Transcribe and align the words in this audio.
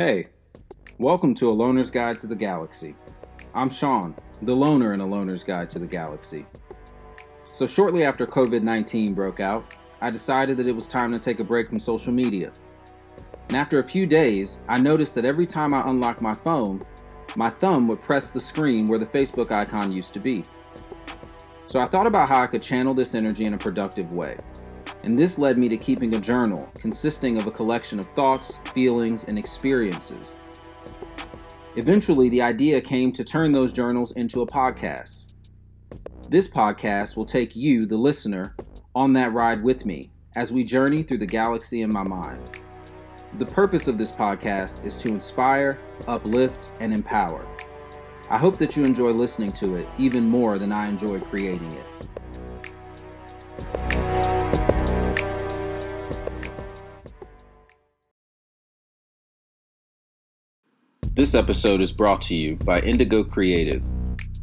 Hey, 0.00 0.24
welcome 0.96 1.34
to 1.34 1.50
A 1.50 1.52
Loner's 1.52 1.90
Guide 1.90 2.18
to 2.20 2.26
the 2.26 2.34
Galaxy. 2.34 2.94
I'm 3.52 3.68
Sean, 3.68 4.14
the 4.40 4.56
loner 4.56 4.94
in 4.94 5.00
A 5.00 5.06
Loner's 5.06 5.44
Guide 5.44 5.68
to 5.68 5.78
the 5.78 5.86
Galaxy. 5.86 6.46
So, 7.44 7.66
shortly 7.66 8.02
after 8.02 8.26
COVID 8.26 8.62
19 8.62 9.12
broke 9.12 9.40
out, 9.40 9.76
I 10.00 10.08
decided 10.08 10.56
that 10.56 10.66
it 10.66 10.74
was 10.74 10.88
time 10.88 11.12
to 11.12 11.18
take 11.18 11.38
a 11.38 11.44
break 11.44 11.68
from 11.68 11.78
social 11.78 12.14
media. 12.14 12.50
And 13.48 13.58
after 13.58 13.78
a 13.78 13.82
few 13.82 14.06
days, 14.06 14.60
I 14.68 14.80
noticed 14.80 15.14
that 15.16 15.26
every 15.26 15.44
time 15.44 15.74
I 15.74 15.86
unlocked 15.86 16.22
my 16.22 16.32
phone, 16.32 16.82
my 17.36 17.50
thumb 17.50 17.86
would 17.88 18.00
press 18.00 18.30
the 18.30 18.40
screen 18.40 18.86
where 18.86 18.98
the 18.98 19.04
Facebook 19.04 19.52
icon 19.52 19.92
used 19.92 20.14
to 20.14 20.18
be. 20.18 20.44
So 21.66 21.78
I 21.78 21.86
thought 21.86 22.06
about 22.06 22.26
how 22.26 22.42
I 22.42 22.46
could 22.46 22.62
channel 22.62 22.94
this 22.94 23.14
energy 23.14 23.44
in 23.44 23.52
a 23.52 23.58
productive 23.58 24.12
way 24.12 24.38
and 25.02 25.18
this 25.18 25.38
led 25.38 25.58
me 25.58 25.68
to 25.68 25.76
keeping 25.76 26.14
a 26.14 26.20
journal 26.20 26.68
consisting 26.74 27.36
of 27.36 27.46
a 27.46 27.50
collection 27.50 27.98
of 27.98 28.06
thoughts, 28.06 28.58
feelings, 28.74 29.24
and 29.24 29.38
experiences. 29.38 30.36
Eventually, 31.76 32.28
the 32.28 32.42
idea 32.42 32.80
came 32.80 33.12
to 33.12 33.24
turn 33.24 33.52
those 33.52 33.72
journals 33.72 34.12
into 34.12 34.42
a 34.42 34.46
podcast. 34.46 35.34
This 36.28 36.48
podcast 36.48 37.16
will 37.16 37.24
take 37.24 37.56
you, 37.56 37.86
the 37.86 37.96
listener, 37.96 38.56
on 38.94 39.12
that 39.14 39.32
ride 39.32 39.62
with 39.62 39.86
me 39.86 40.04
as 40.36 40.52
we 40.52 40.62
journey 40.62 41.02
through 41.02 41.18
the 41.18 41.26
galaxy 41.26 41.82
in 41.82 41.90
my 41.90 42.02
mind. 42.02 42.60
The 43.38 43.46
purpose 43.46 43.86
of 43.86 43.98
this 43.98 44.10
podcast 44.10 44.84
is 44.84 44.98
to 44.98 45.08
inspire, 45.08 45.80
uplift, 46.08 46.72
and 46.80 46.92
empower. 46.92 47.46
I 48.28 48.38
hope 48.38 48.58
that 48.58 48.76
you 48.76 48.84
enjoy 48.84 49.10
listening 49.10 49.50
to 49.52 49.76
it 49.76 49.86
even 49.98 50.24
more 50.24 50.58
than 50.58 50.72
I 50.72 50.88
enjoy 50.88 51.20
creating 51.20 51.72
it. 51.72 52.08
This 61.16 61.34
episode 61.34 61.82
is 61.82 61.90
brought 61.90 62.20
to 62.22 62.36
you 62.36 62.54
by 62.54 62.76
Indigo 62.78 63.24
Creative, 63.24 63.82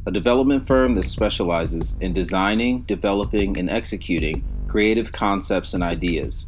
a 0.05 0.11
development 0.11 0.67
firm 0.67 0.95
that 0.95 1.05
specializes 1.05 1.95
in 2.01 2.11
designing, 2.11 2.81
developing, 2.81 3.57
and 3.57 3.69
executing 3.69 4.43
creative 4.67 5.09
concepts 5.13 5.73
and 5.75 5.81
ideas, 5.81 6.47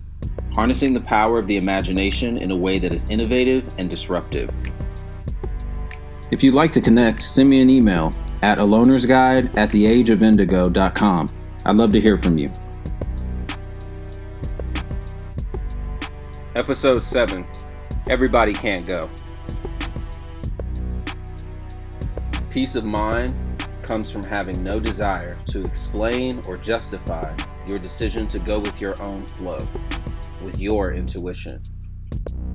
harnessing 0.54 0.94
the 0.94 1.00
power 1.00 1.40
of 1.40 1.48
the 1.48 1.56
imagination 1.56 2.38
in 2.38 2.52
a 2.52 2.56
way 2.56 2.78
that 2.80 2.92
is 2.92 3.10
innovative 3.10 3.66
and 3.78 3.90
disruptive. 3.90 4.50
If 6.32 6.44
you'd 6.44 6.54
like 6.54 6.74
to 6.74 6.82
connect, 6.82 7.22
send 7.24 7.50
me 7.50 7.62
an 7.62 7.70
email 7.70 8.12
at 8.42 8.58
alonersguide 8.58 9.58
at 9.58 9.70
theageofindigo.com. 9.70 11.28
I'd 11.66 11.76
love 11.78 11.92
to 11.92 12.02
hear 12.02 12.18
from 12.18 12.38
you. 12.38 12.52
Episode 16.56 17.04
7 17.04 17.48
Everybody 18.10 18.52
Can't 18.52 18.86
Go. 18.86 19.10
Peace 22.50 22.74
of 22.74 22.84
mind 22.84 23.32
comes 23.84 24.10
from 24.10 24.24
having 24.24 24.64
no 24.64 24.80
desire 24.80 25.38
to 25.46 25.64
explain 25.64 26.42
or 26.48 26.58
justify 26.58 27.36
your 27.68 27.78
decision 27.78 28.28
to 28.28 28.40
go 28.40 28.58
with 28.58 28.82
your 28.82 29.00
own 29.04 29.24
flow, 29.24 29.60
with 30.44 30.60
your 30.60 30.92
intuition. 30.94 31.62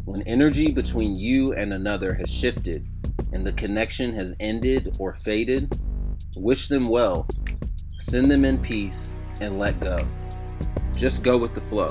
When 0.05 0.23
energy 0.23 0.73
between 0.73 1.15
you 1.15 1.47
and 1.57 1.73
another 1.73 2.13
has 2.15 2.29
shifted 2.29 2.85
and 3.33 3.47
the 3.47 3.53
connection 3.53 4.13
has 4.15 4.35
ended 4.41 4.97
or 4.99 5.15
faded, 5.15 5.79
wish 6.35 6.67
them 6.67 6.89
well, 6.89 7.29
send 8.01 8.29
them 8.29 8.45
in 8.45 8.59
peace, 8.59 9.15
and 9.41 9.61
let 9.61 9.79
go. 9.79 9.97
Just 10.97 11.23
go 11.23 11.39
with 11.39 11.55
the 11.55 11.61
flow. 11.61 11.89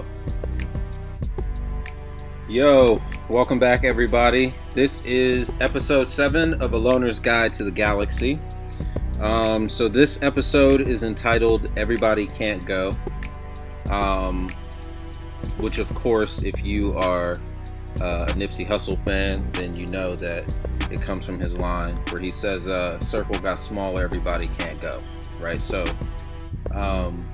Yo, 2.53 3.01
welcome 3.29 3.57
back, 3.57 3.83
everybody. 3.83 4.53
This 4.69 5.07
is 5.07 5.59
episode 5.59 6.07
7 6.07 6.61
of 6.61 6.73
A 6.73 6.77
Loner's 6.77 7.17
Guide 7.17 7.51
to 7.53 7.63
the 7.63 7.71
Galaxy. 7.71 8.39
Um, 9.19 9.67
so, 9.67 9.89
this 9.89 10.21
episode 10.21 10.81
is 10.81 11.01
entitled 11.01 11.71
Everybody 11.77 12.27
Can't 12.27 12.63
Go. 12.63 12.91
Um, 13.89 14.51
which, 15.57 15.79
of 15.79 15.91
course, 15.95 16.43
if 16.43 16.63
you 16.63 16.93
are 16.93 17.31
uh, 18.01 18.27
a 18.29 18.33
Nipsey 18.33 18.67
Hussle 18.67 19.03
fan, 19.03 19.49
then 19.53 19.75
you 19.75 19.87
know 19.87 20.15
that 20.17 20.55
it 20.91 21.01
comes 21.01 21.25
from 21.25 21.39
his 21.39 21.57
line 21.57 21.95
where 22.11 22.21
he 22.21 22.29
says, 22.29 22.67
uh, 22.67 22.99
Circle 22.99 23.39
got 23.39 23.57
smaller, 23.57 24.03
everybody 24.03 24.47
can't 24.47 24.79
go. 24.79 25.01
Right? 25.41 25.57
So, 25.57 25.83
um, 26.71 27.27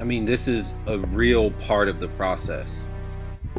I 0.00 0.04
mean, 0.04 0.24
this 0.24 0.46
is 0.46 0.76
a 0.86 1.00
real 1.00 1.50
part 1.50 1.88
of 1.88 1.98
the 1.98 2.06
process 2.10 2.86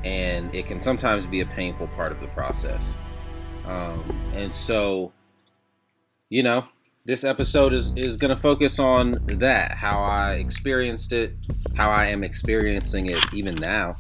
and 0.04 0.54
it 0.54 0.66
can 0.66 0.80
sometimes 0.80 1.26
be 1.26 1.42
a 1.42 1.46
painful 1.46 1.88
part 1.90 2.12
of 2.12 2.20
the 2.20 2.28
process. 2.28 2.98
Um, 3.66 4.04
and 4.34 4.54
so, 4.54 5.12
you 6.30 6.44
know, 6.44 6.66
this 7.06 7.24
episode 7.24 7.74
is 7.74 7.96
is 7.96 8.18
going 8.18 8.34
to 8.34 8.40
focus 8.40 8.78
on 8.78 9.14
that, 9.26 9.72
how 9.72 10.04
I 10.04 10.34
experienced 10.34 11.12
it, 11.12 11.34
how 11.76 11.90
I 11.90 12.06
am 12.06 12.24
experiencing 12.24 13.08
it 13.08 13.34
even 13.34 13.56
now, 13.56 13.98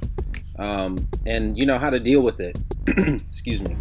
um, 0.59 0.95
and 1.25 1.57
you 1.57 1.65
know 1.65 1.77
how 1.77 1.89
to 1.89 1.99
deal 1.99 2.21
with 2.21 2.39
it. 2.39 2.59
Excuse 2.87 3.61
me. 3.61 3.75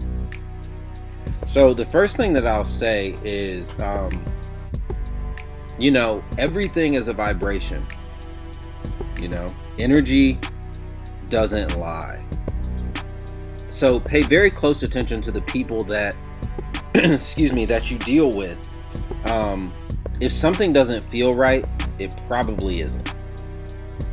So 1.47 1.75
the 1.75 1.85
first 1.85 2.17
thing 2.17 2.33
that 2.35 2.47
I'll 2.47 2.65
say 2.65 3.15
is, 3.25 3.83
um, 3.83 4.11
you 5.79 5.91
know, 5.91 6.23
everything 6.39 6.95
is 6.95 7.09
a 7.09 7.13
vibration. 7.13 7.87
You 9.21 9.29
know, 9.29 9.47
energy 9.79 10.39
doesn't 11.29 11.79
lie. 11.79 12.25
So 13.69 14.01
pay 14.01 14.23
very 14.23 14.51
close 14.51 14.83
attention 14.83 15.21
to 15.23 15.31
the 15.31 15.43
people 15.43 15.85
that, 15.85 16.17
excuse 16.95 17.53
me, 17.53 17.65
that 17.67 17.91
you 17.91 17.99
deal 17.99 18.31
with. 18.33 18.59
Um, 19.31 19.73
if 20.21 20.33
something 20.33 20.73
doesn't 20.73 21.09
feel 21.09 21.35
right, 21.35 21.65
it 21.99 22.17
probably 22.27 22.81
isn't. 22.81 23.15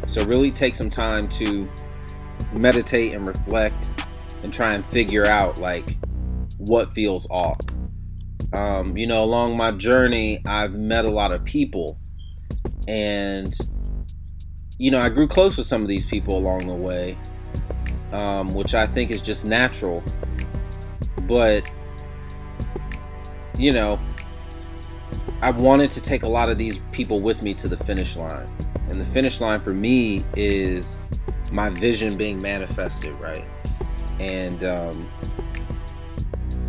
So 0.08 0.24
really 0.26 0.52
take 0.52 0.76
some 0.76 0.90
time 0.90 1.28
to 1.30 1.68
meditate 2.54 3.14
and 3.14 3.26
reflect 3.26 3.92
and 4.44 4.54
try 4.54 4.74
and 4.74 4.86
figure 4.86 5.26
out 5.26 5.60
like 5.60 5.98
what 6.60 6.94
feels 6.94 7.28
off. 7.30 7.58
Um, 8.54 8.96
you 8.96 9.08
know, 9.08 9.20
along 9.20 9.58
my 9.58 9.72
journey, 9.72 10.42
I've 10.46 10.74
met 10.74 11.06
a 11.06 11.10
lot 11.10 11.32
of 11.32 11.44
people 11.44 11.98
and 12.88 13.54
you 14.78 14.92
know, 14.92 15.00
I 15.00 15.10
grew 15.10 15.28
close 15.28 15.58
with 15.58 15.66
some 15.66 15.82
of 15.82 15.88
these 15.88 16.06
people 16.06 16.38
along 16.38 16.68
the 16.68 16.74
way, 16.74 17.18
um, 18.12 18.50
which 18.50 18.76
I 18.76 18.86
think 18.86 19.10
is 19.10 19.22
just 19.22 19.48
natural. 19.48 20.04
But, 21.22 21.72
you 23.58 23.72
know, 23.72 24.00
I 25.42 25.52
wanted 25.52 25.92
to 25.92 26.02
take 26.02 26.24
a 26.24 26.28
lot 26.28 26.50
of 26.50 26.58
these 26.58 26.80
people 26.92 27.22
with 27.22 27.42
me 27.42 27.54
to 27.56 27.68
the 27.70 27.78
finish 27.78 28.18
line. 28.18 28.50
And 28.88 28.96
the 28.96 29.06
finish 29.06 29.40
line 29.40 29.60
for 29.60 29.74
me 29.74 30.22
is 30.36 31.00
my 31.52 31.70
vision 31.70 32.18
being 32.18 32.40
manifested, 32.44 33.14
right? 33.20 33.48
And 34.20 34.66
um, 34.66 35.10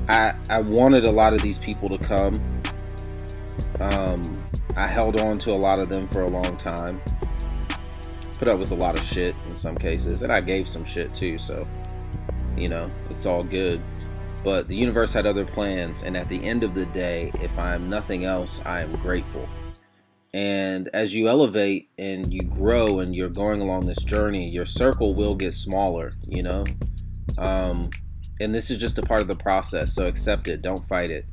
I, 0.08 0.34
I 0.48 0.60
wanted 0.60 1.04
a 1.04 1.12
lot 1.12 1.34
of 1.34 1.42
these 1.42 1.58
people 1.58 1.88
to 1.88 1.98
come. 1.98 2.34
Um, 3.80 4.22
I 4.76 4.86
held 4.86 5.20
on 5.20 5.38
to 5.38 5.50
a 5.50 5.58
lot 5.58 5.80
of 5.80 5.88
them 5.88 6.06
for 6.06 6.22
a 6.22 6.28
long 6.28 6.56
time 6.56 7.02
put 8.38 8.48
up 8.48 8.58
with 8.58 8.70
a 8.70 8.74
lot 8.74 8.98
of 8.98 9.04
shit 9.04 9.34
in 9.48 9.56
some 9.56 9.76
cases, 9.76 10.22
and 10.22 10.32
I 10.32 10.40
gave 10.40 10.68
some 10.68 10.84
shit 10.84 11.14
too, 11.14 11.38
so 11.38 11.66
you 12.56 12.68
know, 12.68 12.90
it's 13.10 13.26
all 13.26 13.44
good. 13.44 13.82
But 14.42 14.68
the 14.68 14.76
universe 14.76 15.12
had 15.12 15.26
other 15.26 15.44
plans, 15.44 16.02
and 16.02 16.16
at 16.16 16.28
the 16.28 16.42
end 16.42 16.64
of 16.64 16.74
the 16.74 16.86
day, 16.86 17.32
if 17.40 17.56
I'm 17.58 17.90
nothing 17.90 18.24
else, 18.24 18.62
I 18.64 18.80
am 18.80 18.96
grateful. 18.96 19.48
And 20.32 20.88
as 20.92 21.14
you 21.14 21.28
elevate 21.28 21.88
and 21.98 22.32
you 22.32 22.40
grow 22.40 23.00
and 23.00 23.14
you're 23.14 23.30
going 23.30 23.60
along 23.60 23.86
this 23.86 24.02
journey, 24.04 24.48
your 24.48 24.66
circle 24.66 25.14
will 25.14 25.34
get 25.34 25.54
smaller, 25.54 26.12
you 26.26 26.42
know? 26.42 26.64
Um, 27.38 27.90
and 28.40 28.54
this 28.54 28.70
is 28.70 28.78
just 28.78 28.98
a 28.98 29.02
part 29.02 29.22
of 29.22 29.28
the 29.28 29.36
process, 29.36 29.94
so 29.94 30.06
accept 30.06 30.48
it. 30.48 30.62
Don't 30.62 30.84
fight 30.86 31.10
it. 31.10 31.24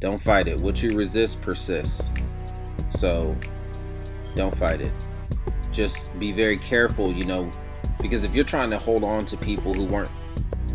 Don't 0.00 0.20
fight 0.20 0.46
it. 0.46 0.62
What 0.62 0.82
you 0.82 0.90
resist 0.90 1.42
persists. 1.42 2.10
So 2.90 3.36
don't 4.36 4.56
fight 4.56 4.80
it 4.80 5.06
just 5.78 6.18
be 6.18 6.32
very 6.32 6.56
careful, 6.56 7.12
you 7.12 7.24
know, 7.24 7.48
because 8.00 8.24
if 8.24 8.34
you're 8.34 8.44
trying 8.44 8.68
to 8.68 8.78
hold 8.78 9.04
on 9.04 9.24
to 9.24 9.36
people 9.36 9.72
who 9.72 9.84
weren't, 9.84 10.10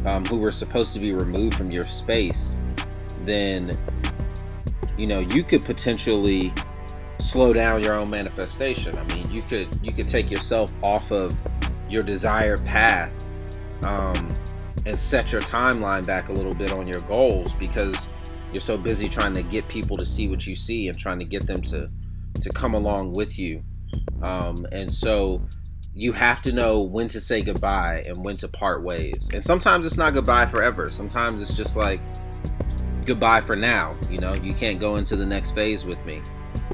um, 0.05 0.23
who 0.25 0.37
were 0.37 0.51
supposed 0.51 0.93
to 0.93 0.99
be 1.01 1.11
removed 1.11 1.57
from 1.57 1.69
your 1.69 1.83
space, 1.83 2.55
then, 3.25 3.71
you 4.97 5.05
know, 5.05 5.19
you 5.19 5.43
could 5.43 5.61
potentially 5.61 6.53
slow 7.19 7.51
down 7.51 7.83
your 7.83 7.95
own 7.95 8.09
manifestation. 8.09 8.97
I 8.97 9.03
mean, 9.13 9.29
you 9.29 9.41
could 9.41 9.77
you 9.83 9.91
could 9.91 10.07
take 10.07 10.31
yourself 10.31 10.71
off 10.81 11.11
of 11.11 11.35
your 11.89 12.03
desired 12.03 12.63
path 12.65 13.11
um, 13.85 14.33
and 14.85 14.97
set 14.97 15.33
your 15.33 15.41
timeline 15.41 16.07
back 16.07 16.29
a 16.29 16.31
little 16.31 16.53
bit 16.53 16.71
on 16.71 16.87
your 16.87 17.01
goals 17.01 17.55
because 17.55 18.07
you're 18.53 18.61
so 18.61 18.77
busy 18.77 19.09
trying 19.09 19.35
to 19.35 19.43
get 19.43 19.67
people 19.67 19.97
to 19.97 20.05
see 20.05 20.29
what 20.29 20.47
you 20.47 20.55
see 20.55 20.87
and 20.87 20.97
trying 20.97 21.19
to 21.19 21.25
get 21.25 21.45
them 21.45 21.57
to 21.57 21.89
to 22.39 22.49
come 22.51 22.73
along 22.73 23.11
with 23.13 23.37
you 23.37 23.61
um, 24.23 24.55
and 24.71 24.89
so, 24.89 25.41
you 25.95 26.11
have 26.11 26.41
to 26.41 26.51
know 26.51 26.81
when 26.81 27.07
to 27.07 27.19
say 27.19 27.41
goodbye 27.41 28.03
and 28.07 28.23
when 28.23 28.35
to 28.35 28.47
part 28.47 28.81
ways. 28.81 29.29
And 29.33 29.43
sometimes 29.43 29.85
it's 29.85 29.97
not 29.97 30.13
goodbye 30.13 30.47
forever. 30.47 30.89
Sometimes 30.89 31.41
it's 31.41 31.53
just 31.53 31.77
like 31.77 32.01
goodbye 33.05 33.41
for 33.41 33.55
now. 33.55 33.95
You 34.09 34.19
know, 34.19 34.33
you 34.35 34.53
can't 34.53 34.79
go 34.79 34.95
into 34.95 35.15
the 35.15 35.25
next 35.25 35.51
phase 35.51 35.85
with 35.85 36.03
me. 36.05 36.21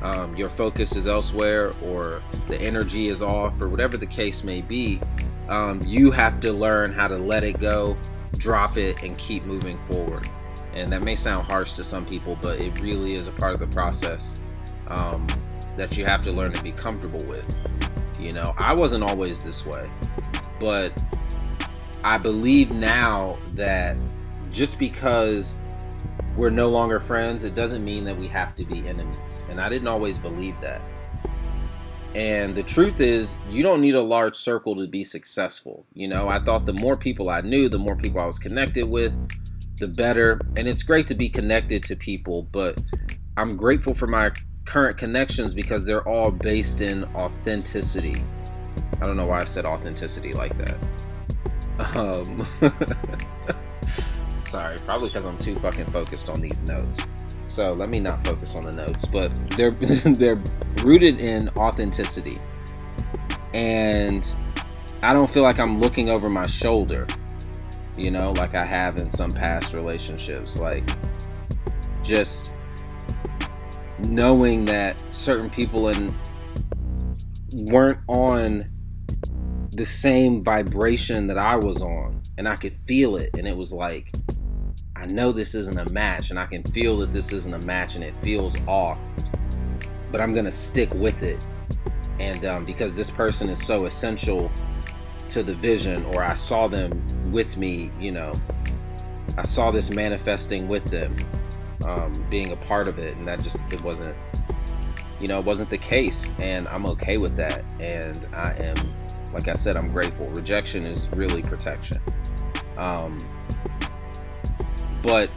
Um, 0.02 0.36
your 0.36 0.48
focus 0.48 0.96
is 0.96 1.08
elsewhere, 1.08 1.72
or 1.82 2.22
the 2.48 2.60
energy 2.62 3.08
is 3.08 3.22
off, 3.22 3.62
or 3.62 3.70
whatever 3.70 3.98
the 3.98 4.06
case 4.06 4.44
may 4.44 4.62
be. 4.62 5.02
Um, 5.50 5.82
you 5.86 6.12
have 6.12 6.40
to 6.42 6.54
learn 6.54 6.94
how 6.94 7.08
to 7.08 7.18
let 7.18 7.44
it 7.44 7.60
go, 7.60 7.98
drop 8.38 8.78
it, 8.78 9.04
and 9.04 9.18
keep 9.18 9.44
moving 9.46 9.78
forward. 9.78 10.30
And 10.74 10.88
that 10.90 11.02
may 11.02 11.16
sound 11.16 11.48
harsh 11.48 11.74
to 11.74 11.84
some 11.84 12.06
people, 12.06 12.38
but 12.42 12.60
it 12.60 12.80
really 12.82 13.16
is 13.16 13.28
a 13.28 13.32
part 13.32 13.54
of 13.54 13.60
the 13.60 13.68
process 13.68 14.42
um, 14.88 15.28
that 15.80 15.98
you 15.98 16.06
have 16.06 16.22
to 16.22 16.34
learn 16.34 16.52
to 16.52 16.62
be 16.62 16.74
comfortable 16.74 17.26
with. 17.26 17.58
You 18.20 18.34
know, 18.34 18.54
I 18.58 18.74
wasn't 18.74 19.04
always 19.06 19.46
this 19.46 19.66
way, 19.66 19.90
but 20.60 21.04
I 22.04 22.18
believe 22.18 22.72
now 22.72 23.38
that 23.54 23.96
just 24.52 24.78
because 24.78 25.56
we're 26.36 26.50
no 26.50 26.68
longer 26.68 27.00
friends, 27.00 27.46
it 27.46 27.56
doesn't 27.56 27.84
mean 27.84 28.04
that 28.04 28.18
we 28.18 28.28
have 28.28 28.58
to 28.58 28.66
be 28.66 28.86
enemies. 28.88 29.44
And 29.50 29.62
I 29.62 29.70
didn't 29.70 29.88
always 29.88 30.18
believe 30.18 30.60
that. 30.60 30.82
And 32.14 32.56
the 32.56 32.64
truth 32.64 33.00
is, 33.00 33.38
you 33.50 33.64
don't 33.64 33.80
need 33.80 33.96
a 33.96 34.02
large 34.02 34.36
circle 34.36 34.76
to 34.76 34.88
be 34.88 35.06
successful. 35.06 35.86
You 35.94 36.10
know, 36.10 36.28
I 36.28 36.40
thought 36.40 36.66
the 36.66 36.74
more 36.74 36.96
people 36.96 37.30
I 37.30 37.40
knew, 37.40 37.70
the 37.70 37.80
more 37.80 37.96
people 37.96 38.20
I 38.20 38.26
was 38.26 38.40
connected 38.40 38.90
with, 38.90 39.14
the 39.78 39.88
better. 39.88 40.42
And 40.58 40.68
it's 40.68 40.84
great 40.84 41.08
to 41.08 41.16
be 41.16 41.30
connected 41.30 41.84
to 41.84 41.96
people, 41.96 42.44
but 42.52 42.82
I'm 43.38 43.56
grateful 43.56 43.94
for 43.94 44.08
my 44.08 44.32
current 44.70 44.98
connections 44.98 45.56
because 45.56 45.84
they're 45.84 46.08
all 46.08 46.30
based 46.30 46.82
in 46.82 47.04
authenticity. 47.16 48.14
I 49.02 49.08
don't 49.08 49.18
know 49.18 49.26
why 49.26 49.40
I 49.40 49.46
said 49.46 49.66
authenticity 49.66 50.36
like 50.36 50.56
that. 50.60 51.98
Um, 51.98 52.46
sorry, 54.42 54.78
probably 54.86 55.08
because 55.08 55.26
I'm 55.26 55.40
too 55.40 55.58
fucking 55.58 55.88
focused 55.88 56.30
on 56.30 56.40
these 56.40 56.62
notes. 56.62 57.00
So 57.48 57.74
let 57.74 57.90
me 57.90 58.00
not 58.00 58.24
focus 58.24 58.56
on 58.56 58.66
the 58.66 58.72
notes, 58.72 59.06
but 59.06 59.34
they're 59.58 59.72
they're 59.72 60.40
rooted 60.84 61.20
in 61.20 61.50
authenticity, 61.58 62.38
and 63.56 64.32
I 65.02 65.14
don't 65.14 65.32
feel 65.32 65.42
like 65.42 65.60
I'm 65.60 65.80
looking 65.80 66.10
over 66.12 66.30
my 66.30 66.46
shoulder, 66.46 67.08
you 67.98 68.12
know, 68.12 68.34
like 68.34 68.54
I 68.54 68.68
have 68.68 68.98
in 68.98 69.10
some 69.10 69.32
past 69.32 69.74
relationships. 69.74 70.60
Like 70.60 70.88
just 72.04 72.54
knowing 74.08 74.66
that 74.66 75.04
certain 75.12 75.50
people 75.50 75.90
and 75.90 76.14
weren't 77.72 78.00
on 78.08 78.70
the 79.72 79.86
same 79.86 80.44
vibration 80.44 81.28
that 81.28 81.38
I 81.38 81.56
was 81.56 81.82
on 81.82 82.22
and 82.38 82.48
I 82.48 82.56
could 82.56 82.74
feel 82.74 83.16
it 83.16 83.30
and 83.38 83.48
it 83.48 83.56
was 83.56 83.74
like 83.74 84.14
I 84.96 85.06
know 85.08 85.32
this 85.32 85.56
isn't 85.56 85.78
a 85.78 85.94
match 85.94 86.30
and 86.30 86.40
I 86.40 86.46
can 86.46 86.64
feel 86.64 86.98
that 86.98 87.12
this 87.12 87.32
isn't 87.34 87.54
a 87.54 87.66
match 87.66 87.96
and 87.96 88.04
it 88.04 88.16
feels 88.18 88.62
off 88.68 89.00
but 90.12 90.22
I'm 90.22 90.34
gonna 90.34 90.52
stick 90.52 90.94
with 90.96 91.22
it. 91.22 91.46
And 92.20 92.44
um, 92.46 92.66
because 92.66 92.98
this 92.98 93.12
person 93.12 93.48
is 93.50 93.64
so 93.64 93.86
essential 93.86 94.52
to 95.30 95.44
the 95.44 95.56
vision 95.58 96.04
or 96.06 96.24
I 96.24 96.34
saw 96.34 96.68
them 96.68 97.06
with 97.32 97.56
me 97.56 97.92
you 98.02 98.12
know 98.12 98.34
I 99.38 99.44
saw 99.44 99.72
this 99.72 99.94
manifesting 99.94 100.68
with 100.68 100.86
them 100.86 101.16
um, 101.88 102.12
being 102.30 102.52
a 102.52 102.56
part 102.56 102.88
of 102.88 103.00
it, 103.00 103.16
and 103.16 103.28
that 103.28 103.42
just 103.42 103.62
it 103.72 103.82
wasn't, 103.84 104.16
you 105.20 105.28
know, 105.28 105.40
it 105.40 105.46
wasn't 105.46 105.70
the 105.70 105.78
case, 105.78 106.32
and 106.40 106.68
I'm 106.68 106.86
okay 106.88 107.18
with 107.18 107.36
that, 107.38 107.64
and 107.82 108.28
I 108.34 108.54
am, 108.60 108.76
like 109.34 109.48
I 109.48 109.54
said, 109.54 109.76
I'm 109.76 109.92
grateful. 109.92 110.28
Rejection 110.30 110.86
is 110.86 111.10
really 111.10 111.42
protection, 111.42 111.98
um, 112.78 113.18
but 115.04 115.30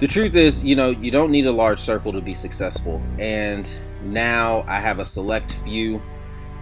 the 0.00 0.06
truth 0.06 0.34
is, 0.34 0.64
you 0.64 0.76
know, 0.76 0.90
you 0.90 1.10
don't 1.10 1.30
need 1.30 1.46
a 1.46 1.52
large 1.52 1.80
circle 1.80 2.12
to 2.12 2.20
be 2.20 2.34
successful, 2.34 3.02
and 3.18 3.78
now 4.04 4.64
I 4.68 4.80
have 4.80 5.00
a 5.00 5.04
select 5.04 5.52
few, 5.52 6.00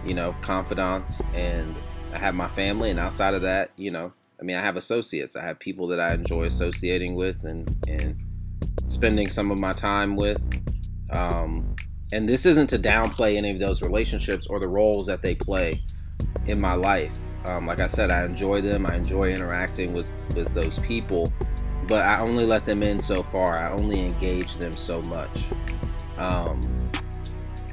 you 0.05 0.13
know, 0.13 0.35
confidants, 0.41 1.21
and 1.33 1.75
I 2.13 2.17
have 2.17 2.33
my 2.33 2.47
family, 2.47 2.89
and 2.89 2.99
outside 2.99 3.33
of 3.33 3.43
that, 3.43 3.71
you 3.75 3.91
know, 3.91 4.11
I 4.39 4.43
mean, 4.43 4.55
I 4.55 4.61
have 4.61 4.77
associates. 4.77 5.35
I 5.35 5.43
have 5.43 5.59
people 5.59 5.87
that 5.87 5.99
I 5.99 6.13
enjoy 6.13 6.45
associating 6.45 7.15
with 7.15 7.43
and 7.43 7.75
and 7.87 8.15
spending 8.85 9.27
some 9.27 9.51
of 9.51 9.59
my 9.59 9.71
time 9.71 10.15
with. 10.15 10.41
Um, 11.17 11.75
and 12.13 12.27
this 12.27 12.45
isn't 12.45 12.67
to 12.67 12.79
downplay 12.79 13.35
any 13.35 13.51
of 13.51 13.59
those 13.59 13.81
relationships 13.81 14.47
or 14.47 14.59
the 14.59 14.69
roles 14.69 15.07
that 15.07 15.21
they 15.21 15.35
play 15.35 15.81
in 16.45 16.59
my 16.59 16.73
life. 16.73 17.13
Um, 17.49 17.65
like 17.65 17.81
I 17.81 17.85
said, 17.85 18.11
I 18.11 18.25
enjoy 18.25 18.61
them. 18.61 18.85
I 18.85 18.95
enjoy 18.95 19.31
interacting 19.31 19.93
with 19.93 20.13
with 20.35 20.53
those 20.53 20.79
people, 20.79 21.31
but 21.87 22.05
I 22.05 22.19
only 22.19 22.45
let 22.45 22.65
them 22.65 22.83
in 22.83 23.01
so 23.01 23.23
far. 23.23 23.57
I 23.57 23.71
only 23.71 24.01
engage 24.01 24.55
them 24.55 24.73
so 24.73 25.01
much. 25.03 25.45
Um, 26.17 26.59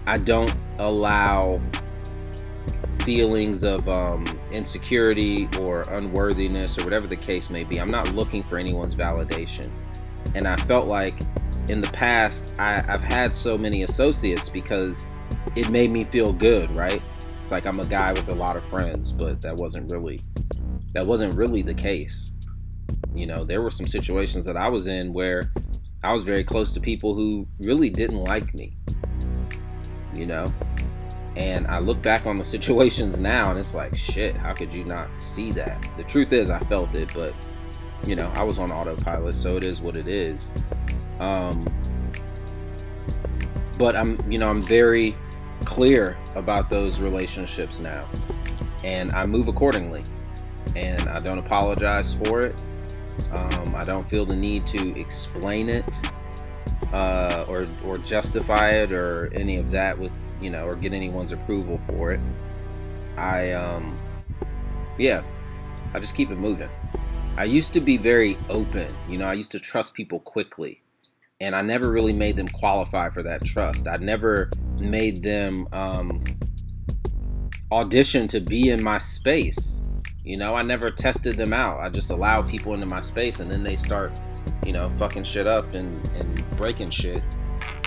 I 0.07 0.19
don't 0.19 0.55
allow 0.79 1.61
feelings 3.05 3.65
of 3.65 3.89
um, 3.89 4.25
insecurity 4.51 5.49
or 5.61 5.83
unworthiness 5.91 6.79
or 6.79 6.85
whatever 6.85 7.07
the 7.07 7.17
case 7.17 7.51
may 7.51 7.63
be. 7.63 7.79
I'm 7.79 7.91
not 7.91 8.15
looking 8.15 8.43
for 8.43 8.59
anyone's 8.59 8.95
validation. 8.95 9.71
And 10.35 10.49
I 10.49 10.57
felt 10.57 10.89
like 10.89 11.21
in 11.69 11.81
the 11.81 11.91
past, 11.91 12.55
I, 12.59 12.83
I've 12.89 13.03
had 13.03 13.35
so 13.35 13.59
many 13.59 13.83
associates 13.83 14.49
because 14.49 15.07
it 15.55 15.69
made 15.71 15.91
me 15.91 16.05
feel 16.05 16.33
good, 16.33 16.75
right? 16.75 17.03
It's 17.41 17.53
like 17.53 17.67
I'm 17.67 17.79
a 17.79 17.85
guy 17.85 18.13
with 18.13 18.29
a 18.31 18.35
lot 18.35 18.57
of 18.57 18.65
friends, 18.65 19.13
but 19.13 19.43
that 19.43 19.57
wasn't 19.57 19.93
really 19.93 20.23
that 20.95 21.07
wasn't 21.07 21.35
really 21.35 21.61
the 21.61 21.75
case. 21.75 22.33
You 23.15 23.27
know, 23.27 23.45
there 23.45 23.61
were 23.61 23.71
some 23.71 23.87
situations 23.87 24.45
that 24.47 24.57
I 24.57 24.69
was 24.69 24.87
in 24.87 25.13
where 25.13 25.43
I 26.03 26.13
was 26.13 26.25
very 26.25 26.45
close 26.45 26.73
to 26.75 26.81
people 26.81 27.15
who 27.15 27.47
really 27.65 27.91
didn't 27.91 28.25
like 28.25 28.55
me. 28.55 28.77
You 30.17 30.27
know, 30.27 30.47
and 31.37 31.67
I 31.67 31.79
look 31.79 32.03
back 32.03 32.27
on 32.27 32.37
the 32.37 32.45
situations 32.57 33.19
now 33.19 33.51
and 33.51 33.59
it's 33.59 33.75
like, 33.75 33.95
shit, 33.95 34.37
how 34.37 34.55
could 34.55 34.73
you 34.73 34.85
not 34.85 35.09
see 35.21 35.51
that? 35.53 35.91
The 35.97 36.05
truth 36.05 36.33
is, 36.33 36.51
I 36.51 36.59
felt 36.61 36.95
it, 36.95 37.13
but 37.15 37.35
you 38.07 38.17
know, 38.17 38.31
I 38.35 38.43
was 38.43 38.59
on 38.59 38.71
autopilot, 38.71 39.35
so 39.35 39.57
it 39.57 39.65
is 39.65 39.81
what 39.81 39.97
it 39.97 40.09
is. 40.09 40.51
Um, 41.21 41.73
but 43.79 43.97
I'm, 43.97 44.21
you 44.31 44.39
know, 44.39 44.51
I'm 44.51 44.63
very 44.63 45.17
clear 45.65 46.17
about 46.35 46.69
those 46.69 47.01
relationships 47.01 47.81
now, 47.81 48.09
and 48.85 49.13
I 49.15 49.25
move 49.27 49.49
accordingly, 49.49 50.03
and 50.77 51.01
I 51.09 51.21
don't 51.21 51.39
apologize 51.39 52.15
for 52.15 52.43
it. 52.45 52.63
Um, 53.31 53.75
I 53.75 53.83
don't 53.85 54.09
feel 54.09 54.27
the 54.27 54.37
need 54.37 54.67
to 54.67 54.99
explain 55.01 55.69
it 55.69 55.85
uh, 56.93 57.45
or 57.49 57.63
or 57.85 57.97
justify 57.97 58.71
it 58.71 58.93
or 58.93 59.31
any 59.35 59.57
of 59.57 59.71
that 59.71 59.99
with 59.99 60.13
you 60.41 60.51
know, 60.51 60.67
or 60.67 60.77
get 60.77 60.93
anyone's 60.93 61.33
approval 61.33 61.79
for 61.79 62.13
it. 62.13 62.21
I, 63.17 63.53
um, 63.53 63.99
yeah, 64.99 65.23
I 65.93 66.01
just 66.01 66.15
keep 66.15 66.31
it 66.31 66.39
moving. 66.39 66.69
I 67.37 67.45
used 67.45 67.73
to 67.75 67.81
be 67.81 67.97
very 67.97 68.39
open, 68.49 68.95
you 69.09 69.19
know, 69.19 69.27
I 69.27 69.33
used 69.33 69.51
to 69.53 69.61
trust 69.61 69.95
people 69.95 70.21
quickly, 70.21 70.83
and 71.41 71.57
I 71.57 71.63
never 71.63 71.91
really 71.91 72.13
made 72.13 72.37
them 72.37 72.47
qualify 72.49 73.11
for 73.11 73.23
that 73.25 73.45
trust. 73.45 73.89
I 73.89 73.97
never 73.97 74.51
made 74.79 75.23
them 75.23 75.67
um, 75.73 76.23
audition 77.73 78.29
to 78.29 78.41
be 78.41 78.71
in 78.71 78.83
my 78.85 78.99
space. 78.99 79.83
You 80.25 80.37
know, 80.37 80.55
I 80.55 80.63
never 80.63 80.91
tested 80.91 81.35
them 81.35 81.53
out. 81.53 81.81
I 81.81 81.91
just 81.91 82.11
allowed 82.11 82.49
people 82.49 82.73
into 82.75 82.87
my 82.87 83.01
space, 83.01 83.41
and 83.41 83.53
then 83.53 83.63
they 83.65 83.77
start, 83.77 84.21
you 84.65 84.73
know, 84.73 84.89
fucking 84.91 85.25
shit 85.25 85.47
up 85.47 85.75
and, 85.75 86.09
and 86.11 86.57
breaking 86.57 86.91
shit 86.91 87.23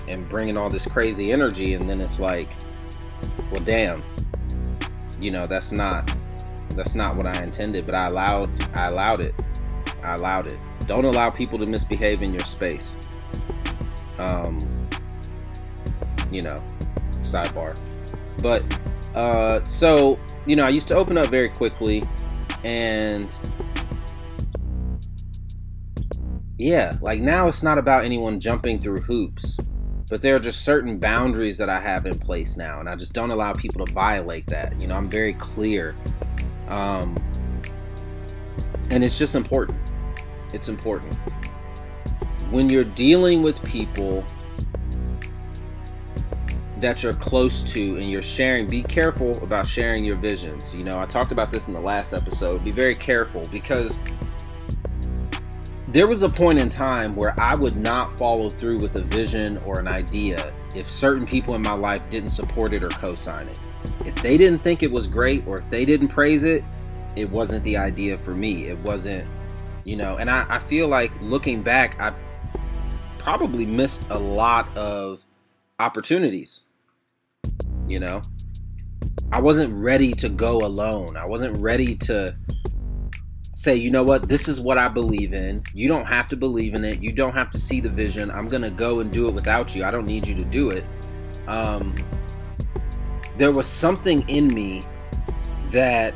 and 0.10 0.28
bringing 0.30 0.58
all 0.58 0.70
this 0.70 0.86
crazy 0.86 1.32
energy 1.32 1.74
and 1.74 1.90
then 1.90 2.02
it's 2.02 2.20
like 2.20 2.58
well 3.52 3.64
damn 3.64 4.04
you 5.20 5.32
know 5.32 5.44
that's 5.46 5.72
not 5.72 6.16
that's 6.76 6.96
not 6.96 7.16
what 7.16 7.26
i 7.26 7.44
intended 7.44 7.86
but 7.86 7.96
i 7.96 8.08
allowed 8.08 8.50
i 8.76 8.88
allowed 8.88 9.26
it. 9.26 9.34
I 10.04 10.16
allowed 10.16 10.48
it. 10.48 10.58
Don't 10.86 11.06
allow 11.06 11.30
people 11.30 11.60
to 11.60 11.66
misbehave 11.66 12.22
in 12.22 12.32
your 12.32 12.46
space. 12.46 12.98
Um 14.18 14.58
you 16.32 16.42
know 16.42 16.64
sidebar. 17.22 17.80
But 18.42 18.64
uh 19.16 19.64
so 19.64 20.18
you 20.46 20.56
know 20.56 20.64
i 20.64 20.70
used 20.70 20.88
to 20.90 20.96
open 20.96 21.18
up 21.18 21.28
very 21.28 21.50
quickly 21.50 22.08
and 22.64 23.34
yeah 26.58 26.92
like 27.02 27.22
now 27.22 27.48
it's 27.48 27.64
not 27.64 27.78
about 27.78 28.04
anyone 28.06 28.40
jumping 28.40 28.80
through 28.80 29.02
hoops 29.02 29.60
but 30.10 30.22
there 30.22 30.36
are 30.36 30.40
just 30.40 30.64
certain 30.64 30.98
boundaries 31.00 31.58
that 31.58 31.70
I 31.70 31.80
have 31.80 32.06
in 32.06 32.14
place 32.16 32.56
now, 32.56 32.80
and 32.80 32.88
I 32.88 32.96
just 32.96 33.14
don't 33.14 33.32
allow 33.32 33.54
people 33.54 33.86
to 33.86 33.94
violate 33.94 34.48
that. 34.48 34.82
You 34.82 34.88
know, 34.88 34.96
I'm 34.96 35.10
very 35.10 35.34
clear. 35.34 35.96
Um, 36.70 37.16
and 38.90 39.04
it's 39.04 39.18
just 39.18 39.36
important. 39.36 39.94
It's 40.54 40.70
important. 40.70 41.18
When 42.52 42.70
you're 42.70 42.86
dealing 42.86 43.42
with 43.42 43.62
people, 43.64 44.24
that 46.80 47.02
you're 47.02 47.14
close 47.14 47.64
to 47.64 47.98
and 47.98 48.10
you're 48.10 48.22
sharing, 48.22 48.68
be 48.68 48.84
careful 48.84 49.32
about 49.44 49.68
sharing 49.68 50.06
your 50.06 50.16
visions. 50.16 50.76
You 50.76 50.84
know, 50.84 51.00
I 51.00 51.06
talked 51.06 51.32
about 51.32 51.52
this 51.52 51.68
in 51.68 51.74
the 51.74 51.82
last 51.82 52.14
episode. 52.14 52.64
Be 52.64 52.72
very 52.72 52.96
careful 52.96 53.42
because 53.52 54.00
there 55.98 56.06
was 56.06 56.22
a 56.22 56.30
point 56.30 56.60
in 56.60 56.70
time 56.70 57.16
where 57.16 57.34
I 57.40 57.56
would 57.56 57.76
not 57.76 58.20
follow 58.20 58.52
through 58.52 58.78
with 58.78 58.96
a 58.98 59.02
vision 59.02 59.58
or 59.66 59.80
an 59.80 59.88
idea 59.88 60.54
if 60.76 60.88
certain 60.88 61.26
people 61.26 61.56
in 61.56 61.64
my 61.64 61.74
life 61.74 62.08
didn't 62.12 62.30
support 62.30 62.72
it 62.72 62.84
or 62.84 62.90
co 62.90 63.16
sign 63.16 63.48
it. 63.48 63.60
If 64.06 64.14
they 64.22 64.38
didn't 64.38 64.60
think 64.60 64.84
it 64.84 64.92
was 64.92 65.08
great 65.08 65.48
or 65.48 65.58
if 65.58 65.68
they 65.72 65.86
didn't 65.86 66.10
praise 66.10 66.44
it, 66.44 66.64
it 67.16 67.28
wasn't 67.32 67.64
the 67.64 67.78
idea 67.78 68.16
for 68.16 68.36
me. 68.36 68.66
It 68.66 68.78
wasn't, 68.82 69.28
you 69.86 69.96
know, 69.96 70.18
and 70.18 70.30
I, 70.30 70.46
I 70.48 70.60
feel 70.60 70.88
like 70.88 71.12
looking 71.20 71.64
back, 71.64 72.00
I 72.00 72.14
probably 73.18 73.66
missed 73.66 74.08
a 74.12 74.20
lot 74.20 74.70
of 74.78 75.26
opportunities. 75.80 76.62
You 77.88 78.02
know, 78.02 78.22
I 79.32 79.42
wasn't 79.42 79.74
ready 79.74 80.12
to 80.12 80.30
go 80.30 80.60
alone. 80.60 81.18
I 81.18 81.26
wasn't 81.26 81.58
ready 81.58 81.96
to 81.96 82.36
say, 83.58 83.76
you 83.76 83.90
know 83.90 84.04
what, 84.04 84.30
this 84.30 84.48
is 84.48 84.62
what 84.62 84.78
I 84.78 84.88
believe 84.88 85.34
in. 85.34 85.64
You 85.74 85.88
don't 85.88 86.06
have 86.06 86.28
to 86.28 86.36
believe 86.36 86.76
in 86.76 86.86
it. 86.86 87.02
You 87.02 87.12
don't 87.12 87.34
have 87.34 87.50
to 87.50 87.58
see 87.58 87.82
the 87.82 87.92
vision. 87.92 88.30
I'm 88.30 88.48
going 88.48 88.62
to 88.62 88.70
go 88.70 89.00
and 89.00 89.12
do 89.12 89.28
it 89.28 89.34
without 89.34 89.76
you. 89.76 89.84
I 89.84 89.90
don't 89.90 90.08
need 90.08 90.28
you 90.28 90.36
to 90.36 90.46
do 90.46 90.70
it. 90.70 90.86
Um, 91.48 91.96
there 93.36 93.52
was 93.52 93.66
something 93.66 94.20
in 94.30 94.46
me 94.50 94.84
that 95.72 96.14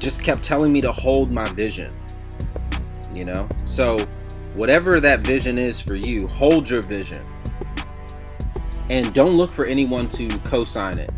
just 0.00 0.24
kept 0.24 0.42
telling 0.42 0.72
me 0.72 0.80
to 0.80 0.90
hold 0.90 1.30
my 1.30 1.44
vision. 1.50 1.94
You 3.14 3.26
know? 3.26 3.48
So, 3.64 3.96
whatever 4.54 4.98
that 4.98 5.20
vision 5.20 5.58
is 5.58 5.80
for 5.80 5.94
you, 5.94 6.26
hold 6.26 6.68
your 6.68 6.82
vision. 6.82 7.24
And 8.90 9.14
don't 9.14 9.34
look 9.34 9.52
for 9.52 9.64
anyone 9.66 10.08
to 10.08 10.26
co 10.40 10.64
sign 10.64 10.98
it 10.98 11.12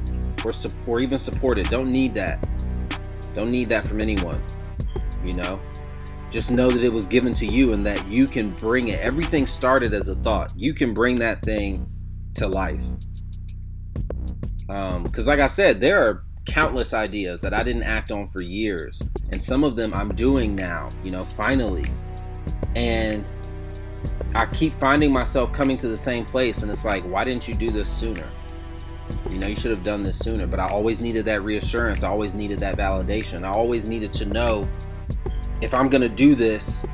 or, 0.45 0.53
or 0.87 1.01
even 1.01 1.17
support 1.17 1.59
it. 1.59 1.71
Don't 1.71 1.91
need 1.91 2.13
that. 2.13 2.47
Don't 3.33 3.51
need 3.51 3.71
that 3.71 3.89
from 3.89 4.03
anyone 4.03 4.43
you 5.25 5.35
know? 5.35 5.61
Just 6.31 6.51
know 6.51 6.69
that 6.69 6.83
it 6.83 6.93
was 6.93 7.07
given 7.07 7.33
to 7.35 7.47
you 7.47 7.73
and 7.73 7.87
that 7.87 8.07
you 8.09 8.27
can 8.27 8.51
bring 8.51 8.89
it. 8.89 8.99
Everything 8.99 9.47
started 9.47 9.95
as 9.95 10.09
a 10.09 10.17
thought. 10.17 10.53
You 10.57 10.75
can 10.75 10.93
bring 10.93 11.19
that 11.21 11.43
thing 11.43 11.89
to 12.35 12.49
life. 12.49 12.83
Because 14.67 14.95
um, 14.97 15.27
like 15.27 15.39
i 15.39 15.47
said 15.47 15.81
there 15.81 16.03
are 16.03 16.25
countless 16.45 16.93
ideas 16.93 17.41
that 17.41 17.55
i 17.55 17.63
didn't 17.63 17.85
act 17.85 18.11
on 18.11 18.27
for 18.27 18.43
years. 18.43 19.01
And 19.33 19.43
some 19.43 19.65
of 19.65 19.77
them 19.77 19.93
i'm 19.95 20.15
doing 20.15 20.55
now 20.55 20.89
you 21.03 21.11
know 21.11 21.23
finally. 21.23 21.85
And 22.75 23.31
i 24.35 24.47
keep 24.47 24.73
finding 24.73 25.13
myself 25.13 25.53
coming 25.53 25.77
to 25.79 25.89
the 25.89 25.97
same 25.97 26.25
place 26.25 26.63
and 26.63 26.71
it's 26.71 26.85
like 26.85 27.05
why 27.05 27.23
didn't 27.23 27.49
you 27.49 27.55
do 27.55 27.71
this 27.71 27.89
sooner? 27.89 28.29
You 29.31 29.39
know 29.39 29.47
you 29.47 29.55
should 29.55 29.71
have 29.71 29.85
done 29.85 30.03
this 30.03 30.19
sooner. 30.19 30.47
But 30.47 30.61
i 30.61 30.69
always 30.69 31.01
needed 31.01 31.25
that 31.27 31.43
reassurance. 31.43 32.03
I 32.03 32.09
always 32.09 32.35
needed 32.35 32.59
that 32.61 32.77
validation. 32.77 33.45
I 33.45 33.53
always 33.53 33.89
needed 33.89 34.13
to 34.15 34.27
know 34.27 34.69
if 35.61 35.73
I'm 35.73 35.89
going 35.89 36.03
to 36.03 36.15
do 36.15 36.35
this, 36.35 36.85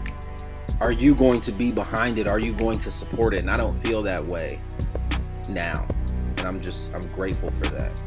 are 0.81 0.93
you 0.93 1.15
going 1.15 1.41
to 1.43 1.53
be 1.53 1.71
behind 1.71 2.19
it? 2.19 2.29
Are 2.29 2.39
you 2.39 2.53
going 2.53 2.79
to 2.81 2.91
support 2.91 3.35
it? 3.35 3.39
And 3.39 3.51
I 3.51 3.57
don't 3.57 3.75
feel 3.75 4.03
that 4.03 4.25
way 4.25 4.61
now. 5.49 5.87
And 6.11 6.41
I'm 6.41 6.61
just, 6.61 6.95
I'm 6.95 7.03
grateful 7.13 7.51
for 7.51 7.65
that. 7.67 8.03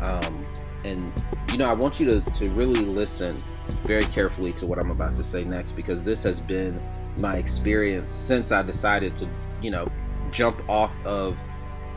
Um, 0.00 0.46
and, 0.84 1.12
you 1.50 1.58
know, 1.58 1.66
I 1.66 1.72
want 1.72 1.98
you 1.98 2.06
to, 2.12 2.20
to 2.20 2.50
really 2.52 2.84
listen 2.84 3.38
very 3.84 4.04
carefully 4.04 4.52
to 4.54 4.66
what 4.66 4.78
I'm 4.78 4.90
about 4.90 5.16
to 5.16 5.22
say 5.22 5.44
next 5.44 5.72
because 5.72 6.04
this 6.04 6.22
has 6.24 6.40
been 6.40 6.80
my 7.16 7.36
experience 7.36 8.12
since 8.12 8.52
I 8.52 8.62
decided 8.62 9.16
to, 9.16 9.28
you 9.62 9.70
know, 9.70 9.88
jump 10.30 10.68
off 10.68 10.94
of 11.06 11.38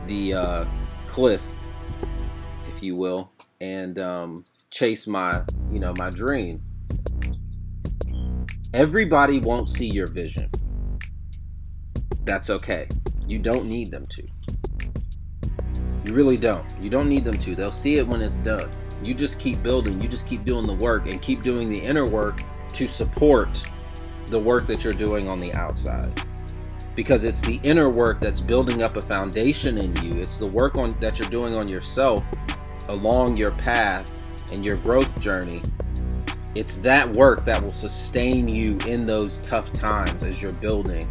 the 0.06 0.34
uh, 0.34 0.64
cliff, 1.06 1.44
if 2.66 2.82
you 2.82 2.96
will, 2.96 3.30
and 3.60 3.98
um, 3.98 4.44
chase 4.70 5.06
my, 5.06 5.32
you 5.70 5.80
know, 5.80 5.92
my 5.98 6.10
dream. 6.10 6.62
Everybody 8.74 9.40
won't 9.40 9.66
see 9.66 9.86
your 9.86 10.06
vision. 10.06 10.50
That's 12.24 12.50
okay. 12.50 12.86
You 13.26 13.38
don't 13.38 13.64
need 13.64 13.90
them 13.90 14.04
to. 14.06 14.28
You 16.04 16.14
really 16.14 16.36
don't. 16.36 16.66
You 16.78 16.90
don't 16.90 17.08
need 17.08 17.24
them 17.24 17.38
to. 17.38 17.56
They'll 17.56 17.72
see 17.72 17.94
it 17.94 18.06
when 18.06 18.20
it's 18.20 18.38
done. 18.38 18.70
You 19.02 19.14
just 19.14 19.38
keep 19.40 19.62
building, 19.62 20.02
you 20.02 20.08
just 20.08 20.26
keep 20.26 20.44
doing 20.44 20.66
the 20.66 20.74
work 20.84 21.06
and 21.06 21.22
keep 21.22 21.40
doing 21.40 21.70
the 21.70 21.80
inner 21.80 22.04
work 22.04 22.42
to 22.74 22.86
support 22.86 23.70
the 24.26 24.38
work 24.38 24.66
that 24.66 24.84
you're 24.84 24.92
doing 24.92 25.28
on 25.28 25.40
the 25.40 25.54
outside. 25.54 26.22
Because 26.94 27.24
it's 27.24 27.40
the 27.40 27.58
inner 27.62 27.88
work 27.88 28.20
that's 28.20 28.42
building 28.42 28.82
up 28.82 28.96
a 28.96 29.00
foundation 29.02 29.78
in 29.78 29.96
you. 30.04 30.20
It's 30.20 30.36
the 30.36 30.46
work 30.46 30.76
on 30.76 30.90
that 31.00 31.18
you're 31.18 31.30
doing 31.30 31.56
on 31.56 31.68
yourself 31.68 32.22
along 32.88 33.38
your 33.38 33.52
path 33.52 34.12
and 34.50 34.62
your 34.62 34.76
growth 34.76 35.18
journey 35.20 35.62
it's 36.54 36.78
that 36.78 37.08
work 37.08 37.44
that 37.44 37.62
will 37.62 37.72
sustain 37.72 38.48
you 38.48 38.78
in 38.86 39.06
those 39.06 39.38
tough 39.40 39.72
times 39.72 40.22
as 40.22 40.42
you're 40.42 40.52
building, 40.52 41.04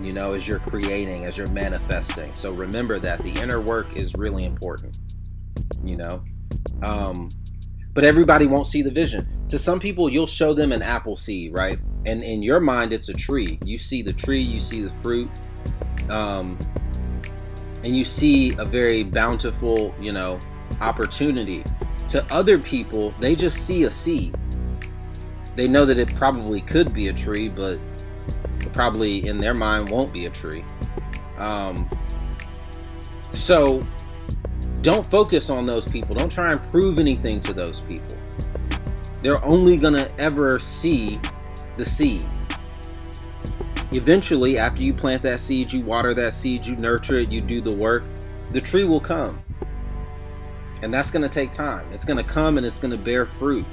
you 0.00 0.12
know, 0.12 0.32
as 0.32 0.48
you're 0.48 0.58
creating, 0.58 1.24
as 1.24 1.36
you're 1.36 1.50
manifesting. 1.52 2.34
So 2.34 2.52
remember 2.52 2.98
that 2.98 3.22
the 3.22 3.30
inner 3.40 3.60
work 3.60 3.96
is 3.96 4.14
really 4.14 4.44
important, 4.44 4.98
you 5.84 5.96
know. 5.96 6.24
Um, 6.82 7.28
but 7.94 8.04
everybody 8.04 8.46
won't 8.46 8.66
see 8.66 8.80
the 8.80 8.90
vision. 8.90 9.28
To 9.50 9.58
some 9.58 9.78
people, 9.78 10.08
you'll 10.08 10.26
show 10.26 10.54
them 10.54 10.72
an 10.72 10.80
apple 10.80 11.16
seed, 11.16 11.52
right? 11.54 11.76
And 12.06 12.22
in 12.22 12.42
your 12.42 12.58
mind, 12.58 12.92
it's 12.92 13.10
a 13.10 13.12
tree. 13.12 13.58
You 13.64 13.76
see 13.76 14.00
the 14.00 14.12
tree, 14.12 14.40
you 14.40 14.58
see 14.58 14.80
the 14.80 14.90
fruit, 14.90 15.30
um, 16.08 16.58
and 17.84 17.94
you 17.94 18.04
see 18.04 18.54
a 18.58 18.64
very 18.64 19.02
bountiful, 19.02 19.94
you 20.00 20.12
know, 20.12 20.38
opportunity. 20.80 21.64
To 22.08 22.24
other 22.32 22.58
people, 22.58 23.10
they 23.20 23.34
just 23.36 23.66
see 23.66 23.84
a 23.84 23.90
seed 23.90 24.36
they 25.56 25.68
know 25.68 25.84
that 25.84 25.98
it 25.98 26.14
probably 26.14 26.60
could 26.60 26.92
be 26.94 27.08
a 27.08 27.12
tree, 27.12 27.48
but 27.48 27.78
probably 28.72 29.26
in 29.28 29.38
their 29.38 29.54
mind 29.54 29.90
won't 29.90 30.12
be 30.12 30.26
a 30.26 30.30
tree. 30.30 30.64
Um, 31.36 31.76
so 33.32 33.86
don't 34.82 35.04
focus 35.04 35.50
on 35.50 35.66
those 35.66 35.86
people. 35.86 36.14
Don't 36.14 36.30
try 36.30 36.50
and 36.50 36.62
prove 36.70 36.98
anything 36.98 37.40
to 37.42 37.52
those 37.52 37.82
people. 37.82 38.16
They're 39.22 39.44
only 39.44 39.76
going 39.76 39.94
to 39.94 40.10
ever 40.18 40.58
see 40.58 41.20
the 41.76 41.84
seed. 41.84 42.26
Eventually, 43.92 44.58
after 44.58 44.82
you 44.82 44.94
plant 44.94 45.22
that 45.22 45.38
seed, 45.38 45.72
you 45.72 45.82
water 45.82 46.14
that 46.14 46.32
seed, 46.32 46.64
you 46.64 46.76
nurture 46.76 47.16
it, 47.16 47.30
you 47.30 47.40
do 47.40 47.60
the 47.60 47.70
work, 47.70 48.04
the 48.50 48.60
tree 48.60 48.84
will 48.84 49.00
come. 49.00 49.40
And 50.82 50.92
that's 50.92 51.10
going 51.10 51.22
to 51.22 51.28
take 51.28 51.52
time. 51.52 51.86
It's 51.92 52.04
going 52.04 52.16
to 52.16 52.24
come 52.24 52.56
and 52.56 52.66
it's 52.66 52.78
going 52.78 52.90
to 52.90 52.96
bear 52.96 53.26
fruit 53.26 53.66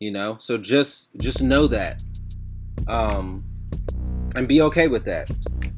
you 0.00 0.10
know? 0.10 0.36
So 0.36 0.58
just 0.58 1.16
just 1.18 1.42
know 1.42 1.66
that 1.68 2.02
um 2.86 3.44
and 4.36 4.46
be 4.46 4.62
okay 4.62 4.88
with 4.88 5.04
that. 5.04 5.30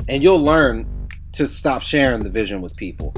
And 0.09 0.23
you'll 0.23 0.43
learn 0.43 1.09
to 1.33 1.49
stop 1.49 1.83
sharing 1.83 2.23
the 2.23 2.31
vision 2.31 2.61
with 2.61 2.77
people. 2.77 3.15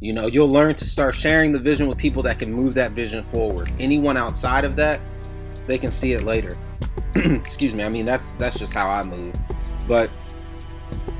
You 0.00 0.12
know 0.12 0.26
you'll 0.26 0.50
learn 0.50 0.74
to 0.74 0.84
start 0.84 1.14
sharing 1.14 1.52
the 1.52 1.58
vision 1.58 1.86
with 1.86 1.98
people 1.98 2.22
that 2.24 2.38
can 2.38 2.52
move 2.52 2.74
that 2.74 2.92
vision 2.92 3.24
forward. 3.24 3.70
Anyone 3.78 4.16
outside 4.16 4.64
of 4.64 4.76
that 4.76 5.00
they 5.66 5.78
can 5.78 5.90
see 5.90 6.12
it 6.12 6.22
later. 6.22 6.50
Excuse 7.14 7.74
me 7.74 7.84
i 7.84 7.88
mean 7.88 8.04
that's 8.04 8.34
that's 8.34 8.58
just 8.58 8.74
how 8.74 8.88
i 8.88 9.02
move. 9.08 9.34
But 9.88 10.10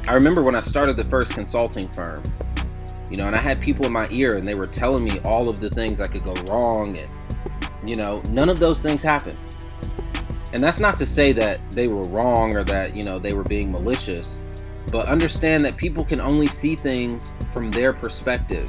i 0.07 0.13
remember 0.13 0.43
when 0.43 0.55
i 0.55 0.61
started 0.61 0.97
the 0.97 1.05
first 1.05 1.33
consulting 1.33 1.89
firm 1.89 2.23
you 3.11 3.17
know 3.17 3.27
and 3.27 3.35
i 3.35 3.39
had 3.39 3.61
people 3.61 3.87
in 3.87 3.93
my 3.93 4.07
ear 4.11 4.37
and 4.37 4.47
they 4.47 4.55
were 4.55 4.67
telling 4.67 5.03
me 5.05 5.19
all 5.21 5.49
of 5.49 5.61
the 5.61 5.71
things 5.71 5.99
that 5.99 6.11
could 6.11 6.25
go 6.25 6.35
wrong 6.49 6.97
and 7.01 7.09
you 7.87 7.97
know, 7.97 8.23
none 8.31 8.49
of 8.49 8.59
those 8.59 8.81
things 8.81 9.03
happened. 9.03 9.39
And 10.53 10.63
that's 10.63 10.81
not 10.81 10.97
to 10.99 11.07
say 11.07 11.33
that 11.33 11.73
they 11.73 11.89
were 11.89 12.03
wrong 12.05 12.57
or 12.57 12.63
that, 12.65 12.97
you 12.97 13.05
know, 13.05 13.19
they 13.19 13.35
were 13.35 13.43
being 13.43 13.73
malicious, 13.73 14.41
but 14.93 15.07
understand 15.07 15.65
that 15.65 15.77
people 15.77 16.05
can 16.05 16.21
only 16.21 16.47
see 16.47 16.77
things 16.77 17.33
from 17.53 17.71
their 17.73 17.93
perspective 17.93 18.69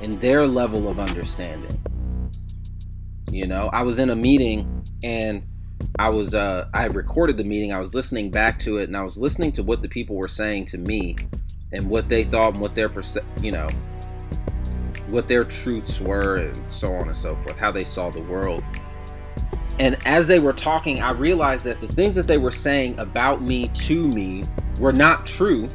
and 0.00 0.14
their 0.14 0.44
level 0.44 0.88
of 0.88 0.98
understanding. 0.98 1.70
You 3.30 3.44
know, 3.44 3.68
I 3.72 3.82
was 3.82 3.98
in 3.98 4.10
a 4.10 4.16
meeting 4.16 4.82
and 5.04 5.44
I 5.98 6.08
was 6.08 6.34
uh 6.34 6.68
I 6.72 6.86
recorded 6.86 7.36
the 7.36 7.44
meeting, 7.44 7.74
I 7.74 7.78
was 7.78 7.94
listening 7.94 8.30
back 8.30 8.58
to 8.60 8.78
it 8.78 8.88
and 8.88 8.96
I 8.96 9.02
was 9.02 9.18
listening 9.18 9.52
to 9.52 9.62
what 9.62 9.82
the 9.82 9.88
people 9.88 10.16
were 10.16 10.28
saying 10.28 10.64
to 10.66 10.78
me 10.78 11.16
and 11.72 11.84
what 11.90 12.08
they 12.08 12.24
thought 12.24 12.52
and 12.52 12.62
what 12.62 12.74
their 12.74 12.88
perce- 12.88 13.18
you 13.42 13.52
know, 13.52 13.68
what 15.08 15.28
their 15.28 15.44
truths 15.44 16.00
were 16.00 16.36
and 16.36 16.72
so 16.72 16.92
on 16.94 17.06
and 17.06 17.16
so 17.16 17.34
forth, 17.34 17.56
how 17.56 17.70
they 17.70 17.84
saw 17.84 18.10
the 18.10 18.22
world. 18.22 18.62
And 19.78 19.96
as 20.06 20.26
they 20.26 20.38
were 20.38 20.54
talking, 20.54 21.02
I 21.02 21.10
realized 21.10 21.64
that 21.66 21.80
the 21.80 21.88
things 21.88 22.14
that 22.14 22.26
they 22.26 22.38
were 22.38 22.50
saying 22.50 22.98
about 22.98 23.42
me 23.42 23.68
to 23.68 24.08
me 24.08 24.42
were 24.80 24.92
not 24.92 25.26
true, 25.26 25.68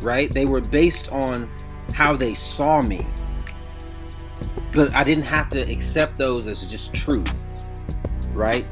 right? 0.00 0.32
They 0.32 0.46
were 0.46 0.62
based 0.62 1.12
on 1.12 1.50
how 1.94 2.16
they 2.16 2.34
saw 2.34 2.82
me. 2.82 3.06
But 4.72 4.94
I 4.94 5.04
didn't 5.04 5.26
have 5.26 5.50
to 5.50 5.60
accept 5.60 6.16
those 6.16 6.46
as 6.46 6.66
just 6.66 6.94
truth, 6.94 7.38
right? 8.32 8.66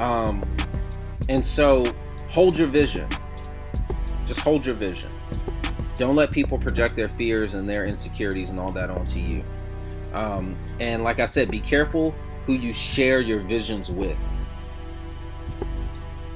Um, 0.00 0.42
and 1.28 1.44
so 1.44 1.84
hold 2.30 2.56
your 2.56 2.68
vision. 2.68 3.06
Just 4.24 4.40
hold 4.40 4.64
your 4.64 4.76
vision. 4.76 5.11
Don't 6.02 6.16
let 6.16 6.32
people 6.32 6.58
project 6.58 6.96
their 6.96 7.08
fears 7.08 7.54
and 7.54 7.68
their 7.68 7.86
insecurities 7.86 8.50
and 8.50 8.58
all 8.58 8.72
that 8.72 8.90
onto 8.90 9.20
you. 9.20 9.44
Um, 10.12 10.56
and 10.80 11.04
like 11.04 11.20
I 11.20 11.26
said, 11.26 11.48
be 11.48 11.60
careful 11.60 12.12
who 12.44 12.54
you 12.54 12.72
share 12.72 13.20
your 13.20 13.38
visions 13.38 13.88
with. 13.88 14.16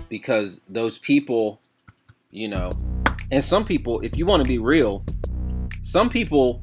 Because 0.08 0.60
those 0.68 0.98
people, 0.98 1.60
you 2.30 2.46
know, 2.46 2.70
and 3.32 3.42
some 3.42 3.64
people, 3.64 3.98
if 4.02 4.16
you 4.16 4.24
want 4.24 4.44
to 4.44 4.48
be 4.48 4.58
real, 4.58 5.04
some 5.82 6.08
people 6.08 6.62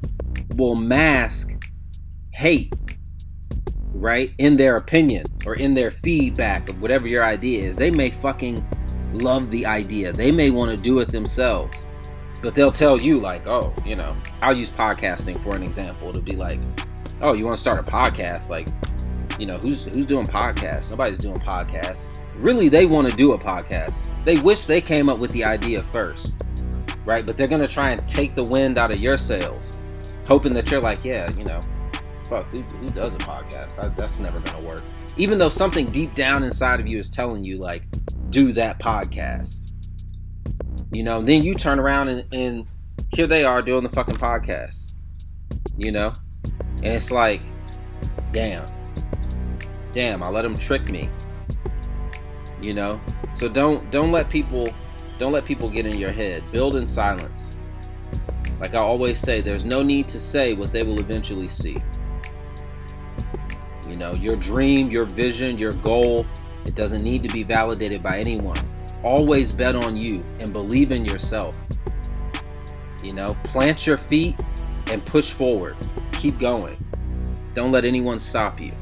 will 0.56 0.74
mask 0.74 1.70
hate, 2.32 2.72
right? 3.92 4.32
In 4.38 4.56
their 4.56 4.76
opinion 4.76 5.24
or 5.44 5.56
in 5.56 5.72
their 5.72 5.90
feedback 5.90 6.70
of 6.70 6.80
whatever 6.80 7.06
your 7.06 7.22
idea 7.22 7.64
is. 7.64 7.76
They 7.76 7.90
may 7.90 8.08
fucking 8.08 8.66
love 9.12 9.50
the 9.50 9.66
idea. 9.66 10.10
They 10.10 10.32
may 10.32 10.48
want 10.48 10.74
to 10.74 10.82
do 10.82 11.00
it 11.00 11.10
themselves. 11.10 11.86
But 12.44 12.54
they'll 12.54 12.70
tell 12.70 13.00
you, 13.00 13.18
like, 13.18 13.46
oh, 13.46 13.72
you 13.86 13.94
know, 13.94 14.14
I'll 14.42 14.56
use 14.56 14.70
podcasting 14.70 15.42
for 15.42 15.56
an 15.56 15.62
example. 15.62 16.12
to 16.12 16.20
be 16.20 16.36
like, 16.36 16.60
oh, 17.22 17.32
you 17.32 17.46
want 17.46 17.56
to 17.56 17.60
start 17.60 17.78
a 17.78 17.82
podcast? 17.82 18.50
Like, 18.50 18.68
you 19.40 19.46
know, 19.46 19.56
who's 19.56 19.84
who's 19.84 20.04
doing 20.04 20.26
podcasts? 20.26 20.90
Nobody's 20.90 21.16
doing 21.16 21.40
podcasts. 21.40 22.20
Really, 22.36 22.68
they 22.68 22.84
want 22.84 23.08
to 23.08 23.16
do 23.16 23.32
a 23.32 23.38
podcast. 23.38 24.10
They 24.26 24.36
wish 24.40 24.66
they 24.66 24.82
came 24.82 25.08
up 25.08 25.18
with 25.18 25.30
the 25.30 25.42
idea 25.42 25.82
first, 25.84 26.34
right? 27.06 27.24
But 27.24 27.38
they're 27.38 27.48
gonna 27.48 27.66
try 27.66 27.92
and 27.92 28.06
take 28.06 28.34
the 28.34 28.44
wind 28.44 28.76
out 28.76 28.92
of 28.92 28.98
your 29.00 29.16
sails, 29.16 29.78
hoping 30.26 30.52
that 30.52 30.70
you're 30.70 30.82
like, 30.82 31.02
yeah, 31.02 31.30
you 31.38 31.44
know, 31.44 31.60
fuck, 32.28 32.46
who, 32.48 32.60
who 32.62 32.88
does 32.88 33.14
a 33.14 33.18
podcast? 33.18 33.82
I, 33.82 33.88
that's 33.94 34.20
never 34.20 34.40
gonna 34.40 34.60
work. 34.60 34.82
Even 35.16 35.38
though 35.38 35.48
something 35.48 35.86
deep 35.86 36.12
down 36.12 36.44
inside 36.44 36.78
of 36.78 36.86
you 36.86 36.98
is 36.98 37.08
telling 37.08 37.42
you, 37.42 37.56
like, 37.56 37.84
do 38.28 38.52
that 38.52 38.78
podcast. 38.78 39.63
You 40.92 41.02
know, 41.02 41.22
then 41.22 41.42
you 41.42 41.54
turn 41.54 41.78
around 41.78 42.08
and, 42.08 42.24
and 42.32 42.66
here 43.12 43.26
they 43.26 43.44
are 43.44 43.60
doing 43.60 43.82
the 43.82 43.90
fucking 43.90 44.16
podcast. 44.16 44.94
You 45.76 45.92
know? 45.92 46.12
And 46.82 46.94
it's 46.94 47.10
like, 47.10 47.42
damn. 48.32 48.66
Damn, 49.92 50.22
I 50.22 50.28
let 50.28 50.42
them 50.42 50.54
trick 50.54 50.90
me. 50.90 51.08
You 52.60 52.74
know? 52.74 53.00
So 53.34 53.48
don't 53.48 53.90
don't 53.90 54.12
let 54.12 54.30
people 54.30 54.68
don't 55.18 55.32
let 55.32 55.44
people 55.44 55.68
get 55.68 55.86
in 55.86 55.98
your 55.98 56.12
head. 56.12 56.42
Build 56.52 56.76
in 56.76 56.86
silence. 56.86 57.58
Like 58.60 58.74
I 58.74 58.78
always 58.78 59.18
say, 59.18 59.40
there's 59.40 59.64
no 59.64 59.82
need 59.82 60.06
to 60.06 60.18
say 60.18 60.54
what 60.54 60.72
they 60.72 60.82
will 60.82 60.98
eventually 60.98 61.48
see. 61.48 61.82
You 63.88 63.96
know, 63.96 64.12
your 64.14 64.36
dream, 64.36 64.90
your 64.90 65.04
vision, 65.04 65.58
your 65.58 65.72
goal, 65.74 66.26
it 66.64 66.74
doesn't 66.74 67.02
need 67.02 67.22
to 67.24 67.28
be 67.28 67.42
validated 67.42 68.02
by 68.02 68.18
anyone. 68.18 68.56
Always 69.04 69.54
bet 69.54 69.76
on 69.76 69.98
you 69.98 70.14
and 70.40 70.50
believe 70.50 70.90
in 70.90 71.04
yourself. 71.04 71.54
You 73.02 73.12
know, 73.12 73.28
plant 73.44 73.86
your 73.86 73.98
feet 73.98 74.34
and 74.90 75.04
push 75.04 75.30
forward. 75.30 75.76
Keep 76.12 76.40
going. 76.40 76.82
Don't 77.52 77.70
let 77.70 77.84
anyone 77.84 78.18
stop 78.18 78.58
you. 78.58 78.72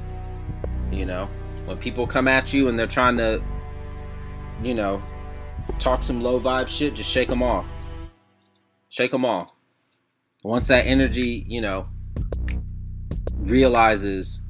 You 0.93 1.07
know, 1.07 1.29
when 1.65 1.77
people 1.77 2.07
come 2.07 2.29
at 2.29 2.55
you 2.55 2.69
and 2.69 2.79
they're 2.79 2.87
trying 2.87 3.17
to, 3.17 3.43
you 4.63 4.75
know, 4.75 5.03
talk 5.81 6.05
some 6.05 6.23
low 6.23 6.41
vibe 6.41 6.69
shit, 6.69 6.95
just 6.95 7.11
shake 7.11 7.29
them 7.29 7.43
off. 7.43 7.69
Shake 8.91 9.11
them 9.11 9.25
off. 9.25 9.53
Once 10.45 10.69
that 10.69 10.87
energy, 10.87 11.45
you 11.49 11.61
know, 11.61 11.89
realizes 13.39 14.43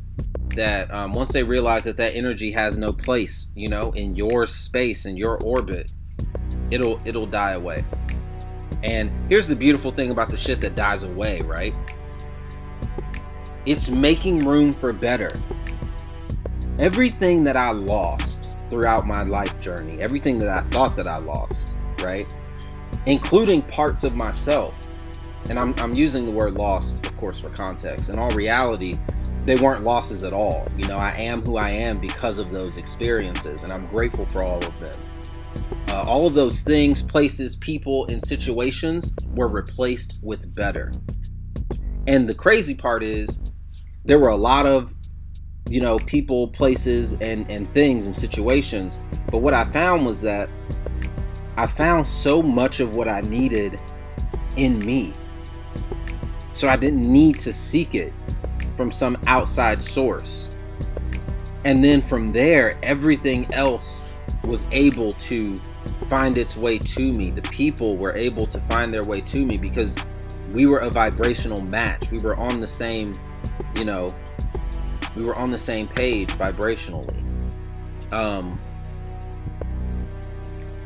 that 0.55 0.93
um, 0.93 1.13
once 1.13 1.33
they 1.33 1.43
realize 1.43 1.85
that 1.85 1.97
that 1.97 2.15
energy 2.15 2.51
has 2.53 2.77
no 2.77 2.93
place, 2.93 3.53
you 3.55 3.69
know, 3.69 3.93
in 3.95 4.17
your 4.17 4.47
space 4.47 5.07
in 5.07 5.17
your 5.17 5.39
orbit, 5.45 5.93
it'll 6.71 7.01
it'll 7.05 7.27
die 7.27 7.53
away. 7.53 7.79
And 8.83 9.11
here's 9.29 9.47
the 9.47 9.57
beautiful 9.57 9.93
thing 9.93 10.11
about 10.11 10.29
the 10.29 10.37
shit 10.37 10.61
that 10.63 10.75
dies 10.75 11.05
away, 11.05 11.41
right? 11.43 11.75
It's 13.65 13.89
making 13.89 14.41
room 14.41 14.73
for 14.73 14.93
better. 14.93 15.33
Everything 16.79 17.45
that 17.45 17.57
I 17.57 17.71
lost 17.71 18.59
throughout 18.71 19.07
my 19.07 19.23
life 19.23 19.61
journey, 19.61 20.01
everything 20.01 20.39
that 20.39 20.49
I 20.49 20.63
thought 20.71 20.97
that 20.97 21.07
I 21.07 21.19
lost, 21.19 21.77
right? 22.03 22.35
Including 23.07 23.63
parts 23.63 24.03
of 24.03 24.17
myself. 24.17 24.75
And 25.49 25.59
I'm, 25.59 25.75
I'm 25.79 25.95
using 25.95 26.25
the 26.25 26.33
word 26.33 26.55
lost, 26.55 27.05
of 27.07 27.17
course, 27.17 27.39
for 27.39 27.51
context. 27.51 28.09
In 28.09 28.19
all 28.19 28.31
reality, 28.31 28.95
they 29.45 29.57
weren't 29.57 29.83
losses 29.83 30.25
at 30.25 30.33
all. 30.33 30.67
You 30.77 30.87
know, 30.87 30.99
I 30.99 31.11
am 31.19 31.43
who 31.43 31.57
I 31.57 31.71
am 31.71 31.99
because 31.99 32.39
of 32.39 32.51
those 32.51 32.77
experiences, 32.77 33.63
and 33.63 33.73
I'm 33.73 33.87
grateful 33.87 34.27
for 34.27 34.43
all 34.43 34.59
of 34.59 34.81
them. 34.81 34.95
Uh, 35.89 36.03
all 36.03 36.27
of 36.27 36.35
those 36.35 36.61
things, 36.61 37.03
places, 37.03 37.57
people, 37.57 38.07
and 38.11 38.25
situations 38.25 39.15
were 39.35 39.49
replaced 39.49 40.21
with 40.23 40.55
better. 40.55 40.91
And 42.07 42.29
the 42.29 42.35
crazy 42.35 42.75
part 42.75 43.03
is, 43.03 43.53
there 44.05 44.19
were 44.19 44.31
a 44.31 44.37
lot 44.37 44.67
of 44.67 44.93
you 45.69 45.81
know 45.81 45.97
people 45.99 46.49
places 46.49 47.13
and 47.15 47.49
and 47.51 47.73
things 47.73 48.09
and 48.09 48.19
situations 48.19 48.99
but 49.31 49.39
what 49.39 49.55
i 49.55 49.65
found 49.65 50.05
was 50.05 50.21
that 50.21 50.49
i 51.57 51.65
found 51.65 52.05
so 52.05 52.43
much 52.43 52.81
of 52.81 52.97
what 52.97 53.07
i 53.09 53.21
needed 53.23 53.79
in 54.57 54.81
me 54.81 55.13
so 56.51 56.69
i 56.69 56.77
didn't 56.77 57.03
need 57.03 57.39
to 57.39 57.53
seek 57.53 57.95
it 57.95 58.13
from 58.77 58.91
some 58.91 59.17
outside 59.27 59.81
source 59.81 60.57
and 61.65 61.83
then 61.85 62.01
from 62.01 62.33
there 62.33 62.75
everything 62.83 63.53
else 63.55 64.05
was 64.45 64.69
able 64.73 65.13
to 65.15 65.55
find 66.09 66.39
its 66.39 66.57
way 66.57 66.79
to 66.79 67.13
me 67.13 67.31
the 67.31 67.43
people 67.43 67.97
were 67.97 68.15
able 68.17 68.47
to 68.47 68.61
find 68.63 68.93
their 68.93 69.05
way 69.05 69.21
to 69.21 69.45
me 69.45 69.57
because 69.57 69.97
we 70.53 70.67
were 70.67 70.79
a 70.79 70.91
vibrational 70.91 71.63
match 71.63 72.11
we 72.11 72.19
were 72.19 72.37
on 72.37 72.61
the 72.61 72.67
same 72.67 73.13
you 73.77 73.85
know, 73.85 74.09
we 75.17 75.25
were 75.25 75.39
on 75.39 75.51
the 75.51 75.59
same 75.59 75.89
page 75.89 76.31
vibrationally. 76.33 77.23
Um, 78.13 78.61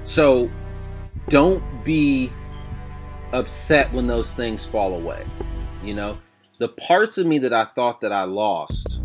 so 0.04 0.50
don't 1.28 1.62
be 1.84 2.32
upset 3.32 3.92
when 3.92 4.06
those 4.06 4.34
things 4.34 4.64
fall 4.64 4.94
away. 4.94 5.26
You 5.82 5.94
know, 5.94 6.18
the 6.58 6.68
parts 6.68 7.18
of 7.18 7.26
me 7.26 7.38
that 7.38 7.52
I 7.52 7.64
thought 7.64 8.00
that 8.00 8.12
I 8.12 8.24
lost, 8.24 9.00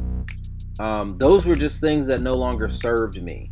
um, 0.80 1.18
those 1.18 1.46
were 1.46 1.56
just 1.56 1.82
things 1.82 2.08
that 2.08 2.22
no 2.22 2.32
longer 2.34 2.70
served 2.70 3.22
me. 3.22 3.52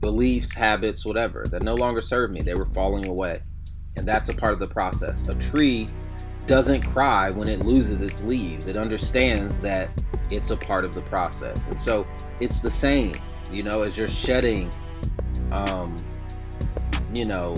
Beliefs, 0.00 0.54
habits, 0.54 1.04
whatever, 1.04 1.44
that 1.50 1.62
no 1.62 1.74
longer 1.74 2.00
served 2.00 2.34
me. 2.34 2.40
They 2.40 2.54
were 2.54 2.66
falling 2.66 3.06
away. 3.06 3.34
And 3.96 4.06
that's 4.06 4.28
a 4.28 4.34
part 4.34 4.52
of 4.52 4.60
the 4.60 4.68
process. 4.68 5.28
A 5.28 5.34
tree 5.36 5.86
doesn't 6.46 6.86
cry 6.86 7.30
when 7.30 7.48
it 7.48 7.64
loses 7.64 8.00
its 8.02 8.22
leaves. 8.22 8.66
It 8.66 8.76
understands 8.76 9.58
that 9.60 9.90
it's 10.30 10.50
a 10.50 10.56
part 10.56 10.84
of 10.84 10.92
the 10.92 11.02
process. 11.02 11.68
And 11.68 11.78
so 11.78 12.06
it's 12.38 12.60
the 12.60 12.70
same, 12.70 13.12
you 13.50 13.62
know, 13.62 13.76
as 13.82 13.96
you're 13.98 14.08
shedding, 14.08 14.70
um, 15.50 15.96
you 17.12 17.24
know, 17.24 17.54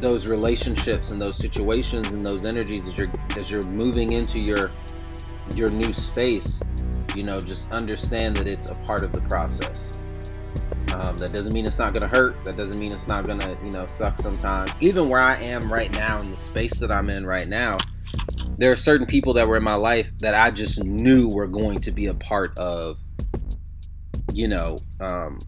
those 0.00 0.26
relationships 0.26 1.10
and 1.12 1.20
those 1.20 1.36
situations 1.36 2.08
and 2.08 2.24
those 2.24 2.44
energies 2.44 2.88
as 2.88 2.96
you're 2.96 3.12
as 3.36 3.50
you're 3.50 3.66
moving 3.68 4.12
into 4.12 4.38
your 4.38 4.70
your 5.54 5.70
new 5.70 5.92
space 5.92 6.62
you 7.14 7.22
know 7.22 7.40
just 7.40 7.74
understand 7.74 8.36
that 8.36 8.46
it's 8.46 8.70
a 8.70 8.74
part 8.76 9.02
of 9.02 9.12
the 9.12 9.20
process 9.22 9.98
um, 10.94 11.18
that 11.18 11.32
doesn't 11.32 11.54
mean 11.54 11.66
it's 11.66 11.78
not 11.78 11.92
gonna 11.92 12.08
hurt. 12.08 12.44
That 12.44 12.56
doesn't 12.56 12.80
mean 12.80 12.92
it's 12.92 13.08
not 13.08 13.26
gonna, 13.26 13.56
you 13.64 13.70
know, 13.70 13.86
suck 13.86 14.18
sometimes. 14.18 14.70
Even 14.80 15.08
where 15.08 15.20
I 15.20 15.34
am 15.36 15.72
right 15.72 15.92
now 15.96 16.20
in 16.20 16.30
the 16.30 16.36
space 16.36 16.78
that 16.80 16.90
I'm 16.90 17.08
in 17.10 17.24
right 17.24 17.48
now, 17.48 17.78
there 18.58 18.72
are 18.72 18.76
certain 18.76 19.06
people 19.06 19.32
that 19.34 19.46
were 19.46 19.56
in 19.56 19.62
my 19.62 19.76
life 19.76 20.10
that 20.18 20.34
I 20.34 20.50
just 20.50 20.82
knew 20.82 21.28
were 21.28 21.46
going 21.46 21.78
to 21.80 21.90
be 21.90 22.06
a 22.06 22.14
part 22.14 22.58
of, 22.58 22.98
you 24.34 24.48
know, 24.48 24.76
um, 25.00 25.38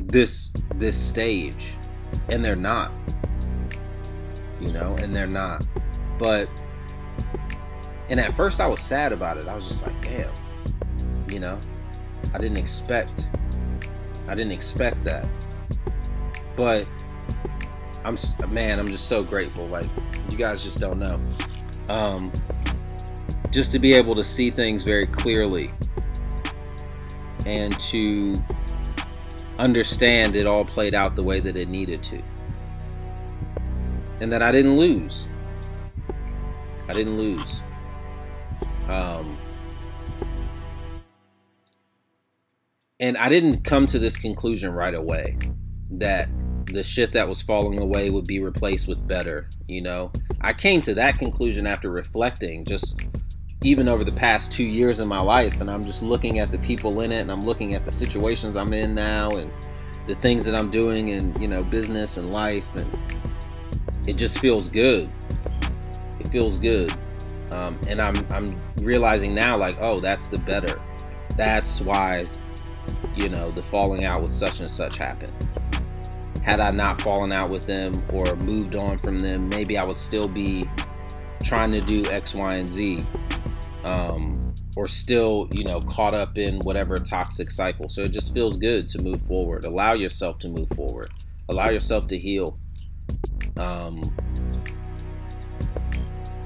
this 0.00 0.52
this 0.76 0.96
stage, 0.96 1.74
and 2.28 2.44
they're 2.44 2.56
not. 2.56 2.90
You 4.60 4.72
know, 4.72 4.96
and 5.02 5.14
they're 5.14 5.26
not. 5.26 5.66
But 6.18 6.62
and 8.08 8.20
at 8.20 8.34
first 8.34 8.60
I 8.60 8.66
was 8.66 8.80
sad 8.80 9.12
about 9.12 9.38
it. 9.38 9.46
I 9.46 9.54
was 9.54 9.66
just 9.66 9.86
like, 9.86 10.00
damn, 10.02 10.32
you 11.28 11.40
know, 11.40 11.58
I 12.34 12.38
didn't 12.38 12.58
expect 12.58 13.30
I 14.30 14.34
didn't 14.36 14.52
expect 14.52 15.02
that. 15.04 15.26
But 16.54 16.86
I'm 18.04 18.16
man, 18.48 18.78
I'm 18.78 18.86
just 18.86 19.08
so 19.08 19.20
grateful. 19.20 19.66
Like 19.66 19.86
you 20.28 20.36
guys 20.36 20.62
just 20.62 20.78
don't 20.78 21.00
know. 21.00 21.20
Um, 21.88 22.32
just 23.50 23.72
to 23.72 23.80
be 23.80 23.92
able 23.92 24.14
to 24.14 24.22
see 24.22 24.50
things 24.50 24.84
very 24.84 25.06
clearly 25.06 25.72
and 27.44 27.76
to 27.80 28.36
understand 29.58 30.36
it 30.36 30.46
all 30.46 30.64
played 30.64 30.94
out 30.94 31.16
the 31.16 31.22
way 31.24 31.40
that 31.40 31.56
it 31.56 31.68
needed 31.68 32.02
to. 32.04 32.22
And 34.20 34.30
that 34.32 34.42
I 34.42 34.52
didn't 34.52 34.76
lose. 34.76 35.28
I 36.88 36.92
didn't 36.92 37.16
lose. 37.16 37.62
Um, 38.88 39.38
and 42.98 43.16
I 43.16 43.28
didn't 43.28 43.64
come 43.64 43.86
to 43.86 43.98
this 43.98 44.16
conclusion 44.16 44.72
right 44.72 44.94
away 44.94 45.38
that 45.92 46.28
the 46.66 46.82
shit 46.82 47.12
that 47.12 47.28
was 47.28 47.40
falling 47.42 47.78
away 47.78 48.10
would 48.10 48.26
be 48.26 48.40
replaced 48.40 48.88
with 48.88 49.06
better, 49.06 49.48
you 49.66 49.80
know. 49.80 50.12
I 50.40 50.52
came 50.52 50.80
to 50.82 50.94
that 50.94 51.18
conclusion 51.18 51.66
after 51.66 51.90
reflecting 51.90 52.64
just 52.64 53.06
even 53.62 53.88
over 53.88 54.04
the 54.04 54.12
past 54.12 54.52
2 54.52 54.64
years 54.64 55.00
in 55.00 55.08
my 55.08 55.18
life 55.18 55.60
and 55.60 55.70
I'm 55.70 55.82
just 55.82 56.02
looking 56.02 56.38
at 56.38 56.50
the 56.50 56.58
people 56.58 57.00
in 57.00 57.12
it 57.12 57.20
and 57.20 57.30
I'm 57.30 57.40
looking 57.40 57.74
at 57.74 57.84
the 57.84 57.90
situations 57.90 58.56
I'm 58.56 58.72
in 58.72 58.94
now 58.94 59.28
and 59.30 59.52
the 60.06 60.14
things 60.16 60.44
that 60.46 60.58
I'm 60.58 60.70
doing 60.70 61.08
in, 61.08 61.38
you 61.40 61.48
know, 61.48 61.62
business 61.62 62.16
and 62.16 62.32
life 62.32 62.66
and 62.76 62.90
it 64.06 64.14
just 64.14 64.38
feels 64.38 64.70
good. 64.70 65.10
It 66.18 66.28
feels 66.28 66.60
good. 66.60 66.92
Um, 67.52 67.78
and 67.88 68.00
I'm 68.00 68.14
I'm 68.30 68.44
realizing 68.82 69.34
now 69.34 69.56
like, 69.56 69.76
oh, 69.80 70.00
that's 70.00 70.28
the 70.28 70.38
better. 70.42 70.80
That's 71.36 71.80
why 71.80 72.24
you 73.16 73.28
know, 73.28 73.50
the 73.50 73.62
falling 73.62 74.04
out 74.04 74.22
with 74.22 74.32
such 74.32 74.60
and 74.60 74.70
such 74.70 74.96
happened. 74.96 75.48
Had 76.42 76.60
I 76.60 76.70
not 76.70 77.00
fallen 77.00 77.32
out 77.32 77.50
with 77.50 77.66
them 77.66 77.92
or 78.12 78.34
moved 78.36 78.74
on 78.74 78.98
from 78.98 79.20
them, 79.20 79.48
maybe 79.50 79.76
I 79.76 79.84
would 79.84 79.96
still 79.96 80.28
be 80.28 80.68
trying 81.42 81.70
to 81.72 81.80
do 81.80 82.02
X, 82.10 82.34
Y, 82.34 82.54
and 82.54 82.68
Z. 82.68 83.00
Um, 83.84 84.54
or 84.76 84.86
still, 84.86 85.48
you 85.52 85.64
know, 85.64 85.80
caught 85.80 86.14
up 86.14 86.38
in 86.38 86.60
whatever 86.60 86.98
toxic 87.00 87.50
cycle. 87.50 87.88
So 87.88 88.02
it 88.02 88.10
just 88.10 88.34
feels 88.34 88.56
good 88.56 88.88
to 88.88 89.04
move 89.04 89.20
forward. 89.22 89.64
Allow 89.64 89.94
yourself 89.94 90.38
to 90.40 90.48
move 90.48 90.68
forward. 90.68 91.08
Allow 91.48 91.70
yourself 91.70 92.06
to 92.08 92.18
heal. 92.18 92.58
Um, 93.56 94.02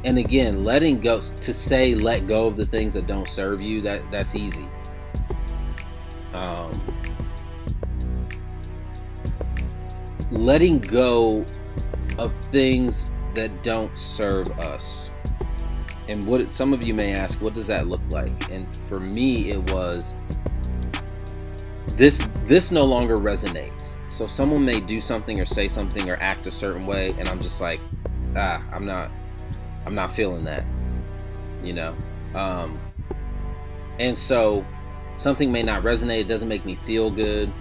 and 0.04 0.18
again, 0.18 0.64
letting 0.64 1.00
go 1.00 1.16
to 1.16 1.52
say 1.52 1.94
let 1.94 2.26
go 2.26 2.46
of 2.46 2.56
the 2.56 2.64
things 2.64 2.94
that 2.94 3.06
don't 3.06 3.28
serve 3.28 3.62
you, 3.62 3.80
that 3.82 4.10
that's 4.10 4.34
easy 4.34 4.68
um, 6.34 6.72
letting 10.30 10.80
go 10.80 11.44
of 12.18 12.34
things 12.46 13.12
that 13.34 13.62
don't 13.62 13.96
serve 13.96 14.50
us. 14.58 15.10
And 16.08 16.24
what 16.26 16.50
some 16.50 16.74
of 16.74 16.86
you 16.86 16.92
may 16.92 17.14
ask, 17.14 17.40
what 17.40 17.54
does 17.54 17.68
that 17.68 17.86
look 17.86 18.02
like? 18.10 18.50
And 18.50 18.76
for 18.76 19.00
me, 19.00 19.50
it 19.50 19.72
was 19.72 20.16
this 21.96 22.28
this 22.46 22.70
no 22.70 22.84
longer 22.84 23.16
resonates. 23.16 24.00
So 24.10 24.26
someone 24.26 24.64
may 24.64 24.80
do 24.80 25.00
something 25.00 25.40
or 25.40 25.44
say 25.44 25.68
something 25.68 26.08
or 26.08 26.16
act 26.16 26.46
a 26.46 26.50
certain 26.50 26.86
way, 26.86 27.14
and 27.18 27.28
I'm 27.28 27.40
just 27.40 27.60
like, 27.60 27.80
ah, 28.36 28.64
I'm 28.72 28.86
not, 28.86 29.10
I'm 29.86 29.94
not 29.94 30.12
feeling 30.12 30.44
that, 30.44 30.64
you 31.62 31.72
know. 31.72 31.96
Um, 32.34 32.78
and 33.98 34.16
so 34.16 34.64
something 35.16 35.52
may 35.52 35.62
not 35.62 35.82
resonate 35.82 36.20
it 36.20 36.28
doesn't 36.28 36.48
make 36.48 36.64
me 36.64 36.74
feel 36.84 37.10
good 37.10 37.52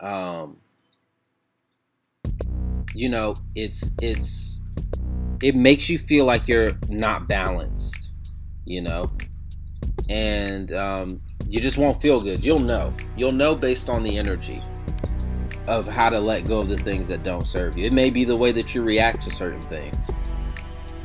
um 0.00 0.56
you 2.94 3.08
know 3.08 3.34
it's 3.54 3.90
it's 4.00 4.60
it 5.42 5.56
makes 5.56 5.90
you 5.90 5.98
feel 5.98 6.24
like 6.24 6.46
you're 6.46 6.68
not 6.88 7.28
balanced 7.28 8.12
you 8.64 8.80
know 8.80 9.10
and 10.08 10.72
um 10.78 11.08
you 11.48 11.60
just 11.60 11.78
won't 11.78 12.00
feel 12.00 12.20
good. 12.20 12.44
You'll 12.44 12.60
know. 12.60 12.94
You'll 13.16 13.30
know 13.30 13.54
based 13.54 13.88
on 13.88 14.02
the 14.02 14.18
energy 14.18 14.58
of 15.66 15.86
how 15.86 16.10
to 16.10 16.20
let 16.20 16.46
go 16.46 16.60
of 16.60 16.68
the 16.68 16.76
things 16.76 17.08
that 17.08 17.22
don't 17.22 17.46
serve 17.46 17.76
you. 17.76 17.84
It 17.84 17.92
may 17.92 18.10
be 18.10 18.24
the 18.24 18.36
way 18.36 18.52
that 18.52 18.74
you 18.74 18.82
react 18.82 19.22
to 19.22 19.30
certain 19.30 19.60
things 19.60 20.10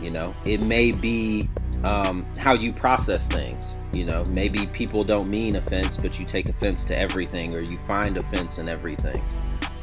you 0.02 0.10
know? 0.10 0.34
It 0.46 0.62
may 0.62 0.92
be 0.92 1.48
um, 1.84 2.26
how 2.40 2.54
you 2.54 2.74
process 2.74 3.28
things 3.28 3.76
you 3.94 4.06
know, 4.06 4.24
maybe 4.32 4.66
people 4.68 5.04
don't 5.04 5.30
mean 5.30 5.58
offense, 5.58 5.98
but 5.98 6.18
you 6.18 6.26
take 6.26 6.48
offense 6.48 6.86
to 6.86 6.98
everything 6.98 7.54
or 7.54 7.60
you 7.60 7.78
find 7.80 8.18
offense 8.18 8.58
in 8.58 8.70
everything. 8.70 9.22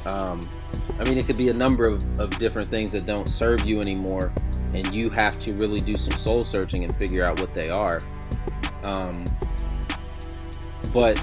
Um, 0.07 0.41
I 0.99 1.05
mean, 1.05 1.19
it 1.19 1.27
could 1.27 1.37
be 1.37 1.51
a 1.51 1.55
number 1.55 1.87
of, 1.87 2.03
of 2.19 2.31
different 2.39 2.69
things 2.69 2.93
that 2.93 3.05
don't 3.05 3.29
serve 3.29 3.67
you 3.67 3.83
anymore, 3.83 4.33
and 4.73 4.93
you 4.95 5.11
have 5.11 5.39
to 5.41 5.55
really 5.55 5.81
do 5.81 5.97
some 5.97 6.17
soul 6.17 6.43
searching 6.43 6.85
and 6.85 6.97
figure 6.97 7.23
out 7.23 7.39
what 7.39 7.53
they 7.53 7.69
are. 7.69 8.01
Um, 8.83 9.25
but 10.93 11.23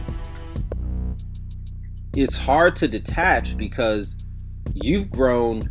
it's 2.15 2.38
hard 2.38 2.75
to 2.78 2.88
detach 2.88 3.58
because 3.58 4.25
you've 4.73 5.10
grown. 5.10 5.62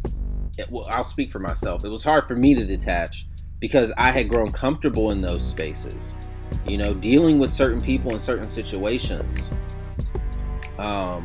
Well, 0.71 0.85
I'll 0.91 1.05
speak 1.05 1.33
for 1.33 1.41
myself. 1.41 1.85
It 1.85 1.89
was 1.89 2.05
hard 2.05 2.29
for 2.29 2.37
me 2.37 2.55
to 2.55 2.65
detach 2.65 3.27
because 3.59 3.93
I 3.97 4.13
had 4.13 4.29
grown 4.29 4.53
comfortable 4.53 5.11
in 5.11 5.21
those 5.21 5.45
spaces 5.45 6.15
you 6.67 6.79
know, 6.79 6.95
dealing 6.95 7.39
with 7.39 7.51
certain 7.51 7.81
people 7.81 8.13
in 8.13 8.19
certain 8.19 8.49
situations. 8.49 9.51
Um, 10.79 11.25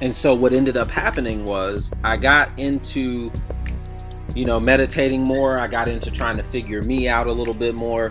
and 0.00 0.14
so 0.14 0.34
what 0.34 0.54
ended 0.54 0.76
up 0.76 0.90
happening 0.90 1.44
was 1.44 1.90
I 2.04 2.16
got 2.16 2.58
into, 2.58 3.30
you 4.34 4.44
know, 4.44 4.60
meditating 4.60 5.22
more. 5.22 5.60
I 5.60 5.66
got 5.68 5.90
into 5.90 6.10
trying 6.10 6.36
to 6.36 6.42
figure 6.42 6.82
me 6.82 7.08
out 7.08 7.26
a 7.26 7.32
little 7.32 7.54
bit 7.54 7.78
more. 7.78 8.10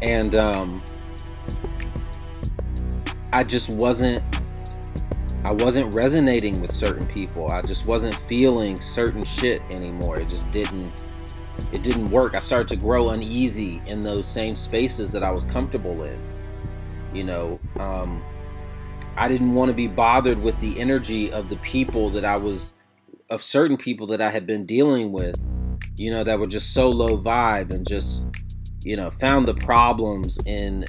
And 0.00 0.34
um, 0.34 0.82
I 3.32 3.44
just 3.44 3.74
wasn't 3.76 4.22
I 5.44 5.50
wasn't 5.50 5.92
resonating 5.94 6.60
with 6.60 6.72
certain 6.72 7.06
people. 7.06 7.50
I 7.50 7.62
just 7.62 7.86
wasn't 7.86 8.14
feeling 8.14 8.76
certain 8.76 9.24
shit 9.24 9.60
anymore. 9.74 10.18
It 10.18 10.28
just 10.28 10.50
didn't 10.52 11.02
it 11.72 11.82
didn't 11.82 12.10
work. 12.10 12.34
I 12.34 12.38
started 12.38 12.68
to 12.68 12.76
grow 12.76 13.10
uneasy 13.10 13.82
in 13.86 14.02
those 14.02 14.26
same 14.26 14.56
spaces 14.56 15.12
that 15.12 15.22
I 15.22 15.30
was 15.30 15.44
comfortable 15.44 16.02
in. 16.04 16.18
You 17.12 17.24
know, 17.24 17.60
um, 17.78 18.22
I 19.16 19.28
didn't 19.28 19.52
want 19.52 19.68
to 19.68 19.74
be 19.74 19.86
bothered 19.86 20.40
with 20.40 20.58
the 20.60 20.78
energy 20.80 21.30
of 21.32 21.48
the 21.48 21.56
people 21.56 22.10
that 22.10 22.24
I 22.24 22.36
was, 22.36 22.72
of 23.30 23.42
certain 23.42 23.76
people 23.76 24.06
that 24.08 24.20
I 24.20 24.30
had 24.30 24.46
been 24.46 24.64
dealing 24.64 25.12
with, 25.12 25.36
you 25.96 26.10
know, 26.10 26.24
that 26.24 26.38
were 26.38 26.46
just 26.46 26.72
so 26.72 26.88
low 26.88 27.18
vibe 27.18 27.74
and 27.74 27.86
just, 27.86 28.26
you 28.82 28.96
know, 28.96 29.10
found 29.10 29.46
the 29.46 29.54
problems 29.54 30.38
in 30.46 30.86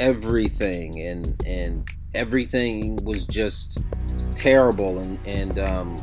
everything 0.00 0.98
and, 1.00 1.40
and 1.46 1.88
everything 2.14 2.98
was 3.04 3.26
just 3.26 3.84
terrible 4.34 4.98
and, 4.98 5.18
and, 5.26 5.58
um, 5.60 5.96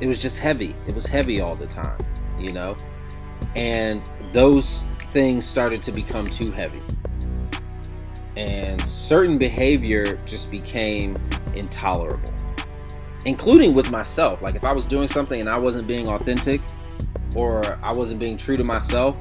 it 0.00 0.08
was 0.08 0.18
just 0.18 0.38
heavy. 0.40 0.74
It 0.88 0.94
was 0.94 1.06
heavy 1.06 1.40
all 1.40 1.54
the 1.54 1.66
time, 1.66 2.04
you 2.38 2.52
know? 2.52 2.76
and 3.54 4.10
those 4.32 4.88
things 5.12 5.44
started 5.44 5.82
to 5.82 5.92
become 5.92 6.24
too 6.24 6.50
heavy 6.52 6.80
and 8.36 8.80
certain 8.80 9.36
behavior 9.36 10.16
just 10.24 10.50
became 10.50 11.18
intolerable 11.54 12.32
including 13.26 13.74
with 13.74 13.90
myself 13.90 14.40
like 14.40 14.54
if 14.54 14.64
i 14.64 14.72
was 14.72 14.86
doing 14.86 15.06
something 15.06 15.40
and 15.40 15.50
i 15.50 15.56
wasn't 15.56 15.86
being 15.86 16.08
authentic 16.08 16.62
or 17.36 17.62
i 17.82 17.92
wasn't 17.92 18.18
being 18.18 18.36
true 18.36 18.56
to 18.56 18.64
myself 18.64 19.16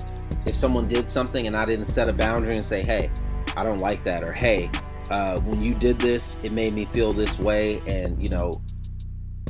if 0.45 0.55
someone 0.55 0.87
did 0.87 1.07
something 1.07 1.45
and 1.45 1.57
i 1.57 1.65
didn't 1.65 1.85
set 1.85 2.07
a 2.07 2.13
boundary 2.13 2.53
and 2.53 2.63
say 2.63 2.83
hey 2.83 3.11
i 3.55 3.63
don't 3.63 3.81
like 3.81 4.03
that 4.03 4.23
or 4.23 4.31
hey 4.33 4.69
uh, 5.09 5.39
when 5.41 5.61
you 5.61 5.73
did 5.73 5.99
this 5.99 6.39
it 6.43 6.51
made 6.51 6.73
me 6.73 6.85
feel 6.85 7.11
this 7.11 7.37
way 7.37 7.81
and 7.87 8.21
you 8.21 8.29
know 8.29 8.51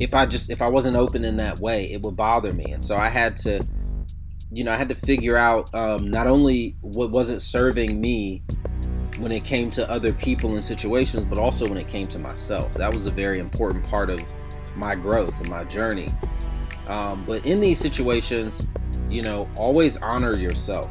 if 0.00 0.14
i 0.14 0.26
just 0.26 0.50
if 0.50 0.60
i 0.60 0.66
wasn't 0.66 0.96
open 0.96 1.24
in 1.24 1.36
that 1.36 1.60
way 1.60 1.84
it 1.92 2.02
would 2.02 2.16
bother 2.16 2.52
me 2.52 2.72
and 2.72 2.82
so 2.82 2.96
i 2.96 3.08
had 3.08 3.36
to 3.36 3.64
you 4.52 4.64
know, 4.64 4.72
I 4.72 4.76
had 4.76 4.88
to 4.90 4.94
figure 4.94 5.38
out 5.38 5.74
um, 5.74 6.10
not 6.10 6.26
only 6.26 6.76
what 6.82 7.10
wasn't 7.10 7.40
serving 7.40 7.98
me 8.00 8.42
when 9.18 9.32
it 9.32 9.44
came 9.44 9.70
to 9.70 9.90
other 9.90 10.12
people 10.12 10.54
and 10.54 10.64
situations, 10.64 11.24
but 11.24 11.38
also 11.38 11.66
when 11.66 11.78
it 11.78 11.88
came 11.88 12.06
to 12.08 12.18
myself. 12.18 12.72
That 12.74 12.92
was 12.92 13.06
a 13.06 13.10
very 13.10 13.38
important 13.38 13.88
part 13.88 14.10
of 14.10 14.22
my 14.76 14.94
growth 14.94 15.38
and 15.38 15.48
my 15.48 15.64
journey. 15.64 16.08
Um, 16.86 17.24
but 17.26 17.46
in 17.46 17.60
these 17.60 17.78
situations, 17.78 18.68
you 19.08 19.22
know, 19.22 19.48
always 19.56 19.96
honor 19.98 20.36
yourself, 20.36 20.86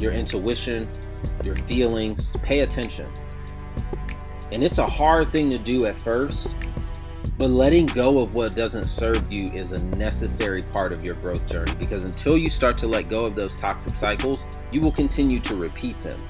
your 0.00 0.12
intuition, 0.12 0.88
your 1.42 1.56
feelings, 1.56 2.36
pay 2.42 2.60
attention. 2.60 3.10
And 4.52 4.62
it's 4.62 4.78
a 4.78 4.86
hard 4.86 5.30
thing 5.30 5.50
to 5.50 5.58
do 5.58 5.86
at 5.86 6.00
first, 6.00 6.54
but 7.38 7.50
letting 7.50 7.86
go 7.86 8.18
of 8.18 8.34
what 8.34 8.52
doesn't 8.52 8.84
serve 8.84 9.30
you 9.30 9.44
is 9.52 9.72
a 9.72 9.84
necessary 9.96 10.62
part 10.62 10.92
of 10.92 11.04
your 11.04 11.16
growth 11.16 11.46
journey 11.46 11.74
because 11.78 12.04
until 12.04 12.36
you 12.36 12.48
start 12.48 12.78
to 12.78 12.86
let 12.86 13.08
go 13.08 13.24
of 13.24 13.34
those 13.34 13.56
toxic 13.56 13.94
cycles, 13.94 14.46
you 14.70 14.80
will 14.80 14.92
continue 14.92 15.40
to 15.40 15.56
repeat 15.56 16.00
them. 16.02 16.22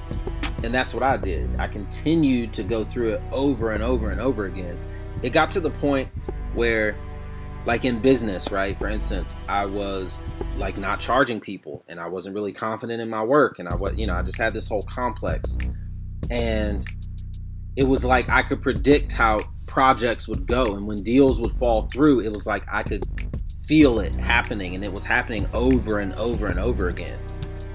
And 0.63 0.73
that's 0.73 0.93
what 0.93 1.03
I 1.03 1.17
did. 1.17 1.55
I 1.59 1.67
continued 1.67 2.51
to 2.53 2.63
go 2.63 2.83
through 2.83 3.13
it 3.13 3.21
over 3.31 3.71
and 3.71 3.83
over 3.83 4.09
and 4.09 4.19
over 4.19 4.45
again. 4.45 4.77
It 5.21 5.29
got 5.29 5.51
to 5.51 5.59
the 5.59 5.69
point 5.69 6.09
where, 6.53 6.97
like 7.67 7.83
in 7.83 7.99
business, 7.99 8.49
right? 8.49 8.79
For 8.79 8.87
instance, 8.87 9.35
I 9.49 9.65
was 9.65 10.19
like 10.55 10.77
not 10.77 11.01
charging 11.01 11.41
people 11.41 11.83
and 11.89 11.99
I 11.99 12.07
wasn't 12.07 12.33
really 12.33 12.53
confident 12.53 13.01
in 13.01 13.09
my 13.09 13.21
work 13.21 13.59
and 13.59 13.67
I 13.67 13.75
was, 13.75 13.93
you 13.95 14.07
know, 14.07 14.13
I 14.13 14.21
just 14.21 14.37
had 14.37 14.53
this 14.53 14.69
whole 14.69 14.81
complex. 14.83 15.57
And 16.31 16.83
it 17.75 17.83
was 17.83 18.05
like 18.05 18.29
I 18.29 18.41
could 18.41 18.61
predict 18.61 19.11
how 19.11 19.41
projects 19.67 20.29
would 20.29 20.47
go 20.47 20.75
and 20.75 20.87
when 20.87 20.97
deals 21.03 21.41
would 21.41 21.51
fall 21.51 21.87
through 21.87 22.21
it 22.21 22.31
was 22.31 22.47
like 22.47 22.63
I 22.71 22.83
could 22.83 23.03
feel 23.61 23.99
it 23.99 24.15
happening 24.15 24.73
and 24.73 24.83
it 24.83 24.91
was 24.91 25.03
happening 25.03 25.45
over 25.53 25.99
and 25.99 26.13
over 26.15 26.47
and 26.47 26.59
over 26.59 26.87
again 26.87 27.19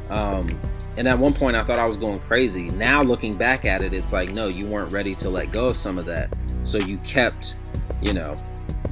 um, 0.08 0.46
and 0.96 1.06
at 1.06 1.18
one 1.18 1.34
point 1.34 1.54
I 1.54 1.62
thought 1.62 1.78
I 1.78 1.86
was 1.86 1.98
going 1.98 2.18
crazy 2.18 2.68
now 2.68 3.00
looking 3.02 3.34
back 3.34 3.66
at 3.66 3.82
it 3.82 3.92
it's 3.92 4.12
like 4.12 4.32
no 4.32 4.48
you 4.48 4.66
weren't 4.66 4.92
ready 4.92 5.14
to 5.16 5.28
let 5.30 5.52
go 5.52 5.68
of 5.68 5.76
some 5.76 5.98
of 5.98 6.06
that 6.06 6.34
so 6.64 6.78
you 6.78 6.96
kept 6.98 7.56
you 8.00 8.14
know 8.14 8.34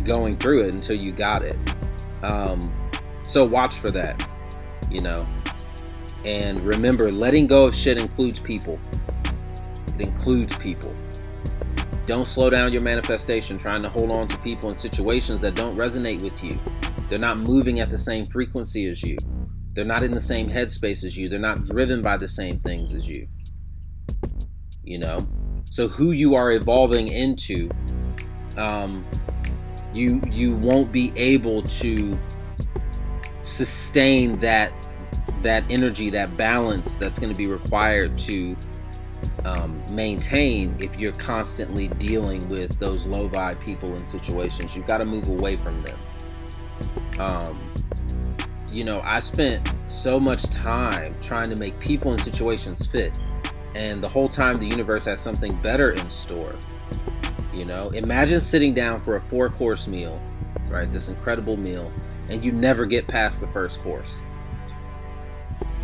going 0.05 0.37
through 0.39 0.65
it 0.65 0.75
until 0.75 0.97
you 0.97 1.13
got 1.13 1.43
it. 1.43 1.57
Um, 2.23 2.61
so 3.23 3.45
watch 3.45 3.77
for 3.77 3.91
that, 3.91 4.29
you 4.91 5.01
know. 5.01 5.27
And 6.25 6.63
remember, 6.63 7.11
letting 7.11 7.47
go 7.47 7.65
of 7.65 7.75
shit 7.75 8.01
includes 8.01 8.41
people. 8.41 8.79
It 9.95 10.01
includes 10.01 10.57
people. 10.57 10.95
Don't 12.07 12.27
slow 12.27 12.51
down 12.51 12.73
your 12.73 12.83
manifestation 12.83 13.57
trying 13.57 13.83
to 13.83 13.89
hold 13.89 14.11
on 14.11 14.27
to 14.29 14.39
people 14.39 14.69
in 14.69 14.75
situations 14.75 15.41
that 15.43 15.55
don't 15.55 15.77
resonate 15.77 16.23
with 16.23 16.43
you. 16.43 16.51
They're 17.09 17.19
not 17.21 17.39
moving 17.39 17.81
at 17.81 17.89
the 17.89 17.99
same 17.99 18.25
frequency 18.25 18.87
as 18.87 19.03
you. 19.03 19.17
They're 19.75 19.85
not 19.85 20.03
in 20.03 20.13
the 20.13 20.21
same 20.21 20.49
headspace 20.49 21.05
as 21.05 21.17
you. 21.17 21.29
They're 21.29 21.39
not 21.39 21.63
driven 21.65 22.03
by 22.03 22.17
the 22.17 22.29
same 22.29 22.53
things 22.53 22.93
as 22.93 23.09
you. 23.09 23.29
You 24.85 24.99
know? 24.99 25.19
So 25.65 25.87
who 25.87 26.11
you 26.11 26.35
are 26.35 26.53
evolving 26.53 27.09
into, 27.09 27.71
um, 28.57 29.07
you 29.93 30.21
you 30.31 30.55
won't 30.55 30.93
be 30.93 31.13
able 31.17 31.63
to 31.63 32.19
sustain 33.43 34.39
that 34.41 34.73
that 35.43 35.65
energy, 35.71 36.11
that 36.11 36.37
balance 36.37 36.97
that's 36.97 37.19
going 37.19 37.33
to 37.33 37.39
be 37.39 37.47
required 37.47 38.17
to 38.19 38.57
um, 39.45 39.83
maintain 39.93 40.77
if 40.79 40.99
you're 40.99 41.13
constantly 41.13 41.89
dealing 41.89 42.47
with 42.49 42.79
those 42.79 43.09
low 43.09 43.29
vibe 43.29 43.65
people 43.65 43.91
and 43.91 44.07
situations. 44.07 44.77
You've 44.77 44.87
got 44.87 44.99
to 44.99 45.05
move 45.05 45.29
away 45.29 45.57
from 45.57 45.83
them. 45.83 45.99
Um, 47.19 47.73
you 48.73 48.85
know, 48.85 49.03
I 49.07 49.19
spent 49.21 49.75
so 49.89 50.21
much 50.21 50.45
time 50.45 51.17
trying 51.21 51.51
to 51.51 51.57
make 51.59 51.79
people 51.81 52.13
and 52.13 52.21
situations 52.21 52.87
fit, 52.87 53.19
and 53.75 54.03
the 54.03 54.09
whole 54.09 54.29
time 54.29 54.59
the 54.59 54.67
universe 54.67 55.07
has 55.07 55.21
something 55.21 55.55
better 55.63 55.91
in 55.91 56.09
store. 56.09 56.55
You 57.55 57.65
know, 57.65 57.89
imagine 57.91 58.41
sitting 58.41 58.75
down 58.75 59.01
for 59.01 59.17
a 59.17 59.21
four 59.21 59.49
course 59.51 59.89
meal, 59.89 60.21
right? 60.69 60.91
This 60.91 61.09
incredible 61.09 61.57
meal, 61.57 61.91
and 62.29 62.45
you 62.45 62.53
never 62.53 62.87
get 62.87 63.09
past 63.09 63.41
the 63.41 63.49
first 63.49 63.81
course. 63.83 64.23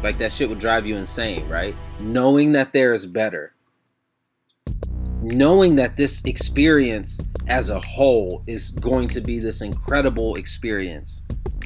Like 0.03 0.19
that 0.19 0.33
shit 0.33 0.49
would 0.49 0.61
drive 0.61 0.87
you 0.87 0.97
insane, 0.97 1.49
right? 1.49 1.75
Knowing 1.99 2.53
that 2.53 2.73
there 2.73 2.95
is 2.95 3.05
better. 3.05 3.53
Knowing 5.23 5.75
that 5.77 5.97
this 5.97 6.25
experience 6.25 7.21
as 7.49 7.71
a 7.71 7.81
whole 7.81 8.45
is 8.47 8.71
going 8.73 9.09
to 9.09 9.21
be 9.21 9.41
this 9.41 9.61
incredible 9.61 10.35
experience, 10.35 11.23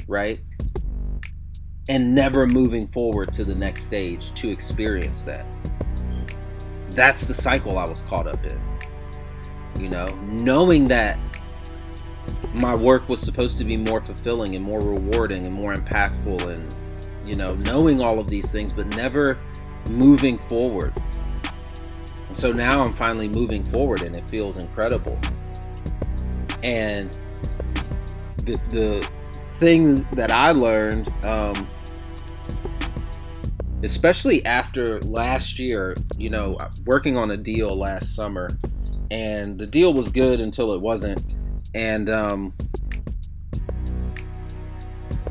right? 0.07 0.39
And 1.89 2.15
never 2.15 2.47
moving 2.47 2.87
forward 2.87 3.31
to 3.33 3.43
the 3.43 3.53
next 3.53 3.83
stage 3.83 4.33
to 4.33 4.49
experience 4.49 5.23
that. 5.23 5.45
That's 6.89 7.27
the 7.27 7.33
cycle 7.33 7.77
I 7.77 7.87
was 7.87 8.01
caught 8.01 8.27
up 8.27 8.43
in. 8.45 8.70
You 9.81 9.89
know, 9.89 10.05
knowing 10.21 10.87
that 10.89 11.17
my 12.53 12.75
work 12.75 13.09
was 13.09 13.19
supposed 13.19 13.57
to 13.57 13.63
be 13.63 13.77
more 13.77 13.99
fulfilling 13.99 14.55
and 14.55 14.63
more 14.63 14.79
rewarding 14.79 15.45
and 15.47 15.55
more 15.55 15.73
impactful 15.73 16.41
and 16.47 16.75
you 17.25 17.33
know 17.33 17.55
knowing 17.55 17.99
all 17.99 18.19
of 18.19 18.27
these 18.27 18.51
things 18.51 18.71
but 18.71 18.85
never 18.95 19.39
moving 19.91 20.37
forward. 20.37 20.93
And 22.27 22.37
so 22.37 22.51
now 22.51 22.85
i'm 22.85 22.93
finally 22.93 23.27
moving 23.27 23.63
forward 23.63 24.03
and 24.03 24.15
it 24.15 24.29
feels 24.29 24.57
incredible. 24.57 25.17
And 26.61 27.17
the, 28.45 28.59
the 28.69 29.09
thing 29.55 29.95
that 30.13 30.31
i 30.31 30.51
learned 30.51 31.11
um, 31.25 31.67
especially 33.83 34.45
after 34.45 34.99
last 35.01 35.57
year 35.57 35.95
you 36.17 36.29
know 36.29 36.57
working 36.85 37.17
on 37.17 37.31
a 37.31 37.37
deal 37.37 37.75
last 37.75 38.15
summer 38.15 38.47
and 39.11 39.59
the 39.59 39.67
deal 39.67 39.93
was 39.93 40.11
good 40.11 40.41
until 40.41 40.73
it 40.73 40.81
wasn't 40.81 41.23
and 41.73 42.09
um, 42.09 42.53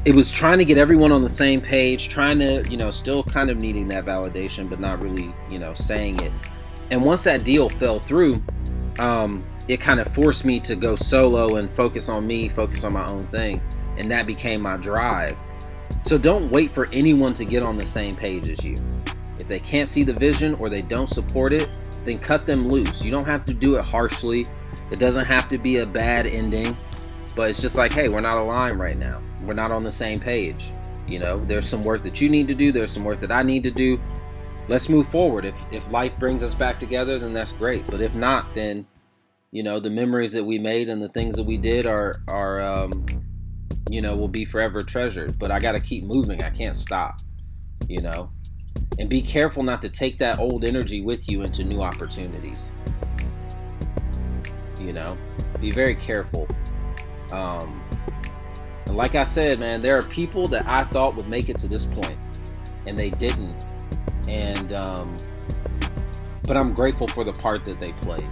it 0.04 0.14
was 0.14 0.32
trying 0.32 0.58
to 0.58 0.64
get 0.64 0.78
everyone 0.78 1.12
on 1.12 1.20
the 1.20 1.28
same 1.28 1.60
page, 1.60 2.08
trying 2.08 2.38
to, 2.38 2.64
you 2.70 2.76
know, 2.76 2.90
still 2.90 3.22
kind 3.22 3.50
of 3.50 3.60
needing 3.60 3.86
that 3.88 4.06
validation, 4.06 4.68
but 4.68 4.80
not 4.80 5.00
really, 5.00 5.34
you 5.50 5.58
know, 5.58 5.74
saying 5.74 6.18
it. 6.20 6.32
And 6.90 7.04
once 7.04 7.24
that 7.24 7.44
deal 7.44 7.68
fell 7.68 7.98
through, 7.98 8.36
um, 8.98 9.44
it 9.68 9.78
kind 9.78 10.00
of 10.00 10.08
forced 10.08 10.44
me 10.44 10.58
to 10.60 10.74
go 10.74 10.96
solo 10.96 11.56
and 11.56 11.70
focus 11.70 12.08
on 12.08 12.26
me, 12.26 12.48
focus 12.48 12.82
on 12.84 12.94
my 12.94 13.06
own 13.08 13.26
thing. 13.28 13.62
And 13.98 14.10
that 14.10 14.26
became 14.26 14.62
my 14.62 14.78
drive. 14.78 15.36
So 16.02 16.16
don't 16.16 16.50
wait 16.50 16.70
for 16.70 16.86
anyone 16.92 17.34
to 17.34 17.44
get 17.44 17.62
on 17.62 17.76
the 17.76 17.86
same 17.86 18.14
page 18.14 18.48
as 18.48 18.64
you. 18.64 18.74
They 19.50 19.58
can't 19.58 19.88
see 19.88 20.04
the 20.04 20.12
vision 20.12 20.54
or 20.54 20.68
they 20.68 20.80
don't 20.80 21.08
support 21.08 21.52
it, 21.52 21.68
then 22.04 22.20
cut 22.20 22.46
them 22.46 22.68
loose. 22.68 23.04
You 23.04 23.10
don't 23.10 23.26
have 23.26 23.44
to 23.46 23.54
do 23.54 23.74
it 23.74 23.84
harshly. 23.84 24.46
It 24.92 25.00
doesn't 25.00 25.24
have 25.24 25.48
to 25.48 25.58
be 25.58 25.78
a 25.78 25.86
bad 25.86 26.26
ending, 26.26 26.76
but 27.34 27.50
it's 27.50 27.60
just 27.60 27.76
like, 27.76 27.92
hey, 27.92 28.08
we're 28.08 28.20
not 28.20 28.38
aligned 28.38 28.78
right 28.78 28.96
now. 28.96 29.20
We're 29.42 29.54
not 29.54 29.72
on 29.72 29.82
the 29.82 29.92
same 29.92 30.20
page. 30.20 30.72
You 31.08 31.18
know, 31.18 31.44
there's 31.44 31.68
some 31.68 31.82
work 31.82 32.04
that 32.04 32.20
you 32.20 32.28
need 32.28 32.46
to 32.48 32.54
do, 32.54 32.70
there's 32.70 32.92
some 32.92 33.04
work 33.04 33.18
that 33.20 33.32
I 33.32 33.42
need 33.42 33.64
to 33.64 33.72
do. 33.72 34.00
Let's 34.68 34.88
move 34.88 35.08
forward. 35.08 35.44
If 35.44 35.64
if 35.72 35.90
life 35.90 36.16
brings 36.18 36.44
us 36.44 36.54
back 36.54 36.78
together, 36.78 37.18
then 37.18 37.32
that's 37.32 37.52
great. 37.52 37.84
But 37.88 38.00
if 38.00 38.14
not, 38.14 38.54
then 38.54 38.86
you 39.50 39.64
know, 39.64 39.80
the 39.80 39.90
memories 39.90 40.32
that 40.34 40.44
we 40.44 40.60
made 40.60 40.88
and 40.88 41.02
the 41.02 41.08
things 41.08 41.34
that 41.34 41.42
we 41.42 41.56
did 41.56 41.86
are 41.86 42.12
are 42.28 42.60
um 42.60 42.92
you 43.90 44.00
know, 44.00 44.14
will 44.14 44.28
be 44.28 44.44
forever 44.44 44.82
treasured. 44.82 45.38
But 45.38 45.50
I 45.50 45.58
got 45.58 45.72
to 45.72 45.80
keep 45.80 46.04
moving. 46.04 46.42
I 46.44 46.50
can't 46.50 46.76
stop. 46.76 47.16
You 47.88 48.00
know, 48.00 48.30
and 48.98 49.08
be 49.08 49.22
careful 49.22 49.62
not 49.62 49.80
to 49.82 49.88
take 49.88 50.18
that 50.18 50.38
old 50.38 50.64
energy 50.64 51.02
with 51.02 51.30
you 51.30 51.42
into 51.42 51.66
new 51.66 51.80
opportunities. 51.82 52.72
You 54.80 54.92
know, 54.92 55.06
be 55.60 55.70
very 55.70 55.94
careful. 55.94 56.46
Um, 57.32 57.82
and 58.86 58.96
like 58.96 59.14
I 59.14 59.22
said, 59.22 59.60
man, 59.60 59.80
there 59.80 59.96
are 59.98 60.02
people 60.02 60.46
that 60.46 60.66
I 60.66 60.84
thought 60.84 61.14
would 61.16 61.28
make 61.28 61.48
it 61.48 61.58
to 61.58 61.68
this 61.68 61.86
point, 61.86 62.18
and 62.86 62.96
they 62.96 63.10
didn't. 63.10 63.66
And 64.28 64.72
um, 64.72 65.16
but 66.46 66.56
I'm 66.56 66.74
grateful 66.74 67.06
for 67.06 67.24
the 67.24 67.32
part 67.32 67.64
that 67.66 67.78
they 67.78 67.92
played. 67.92 68.28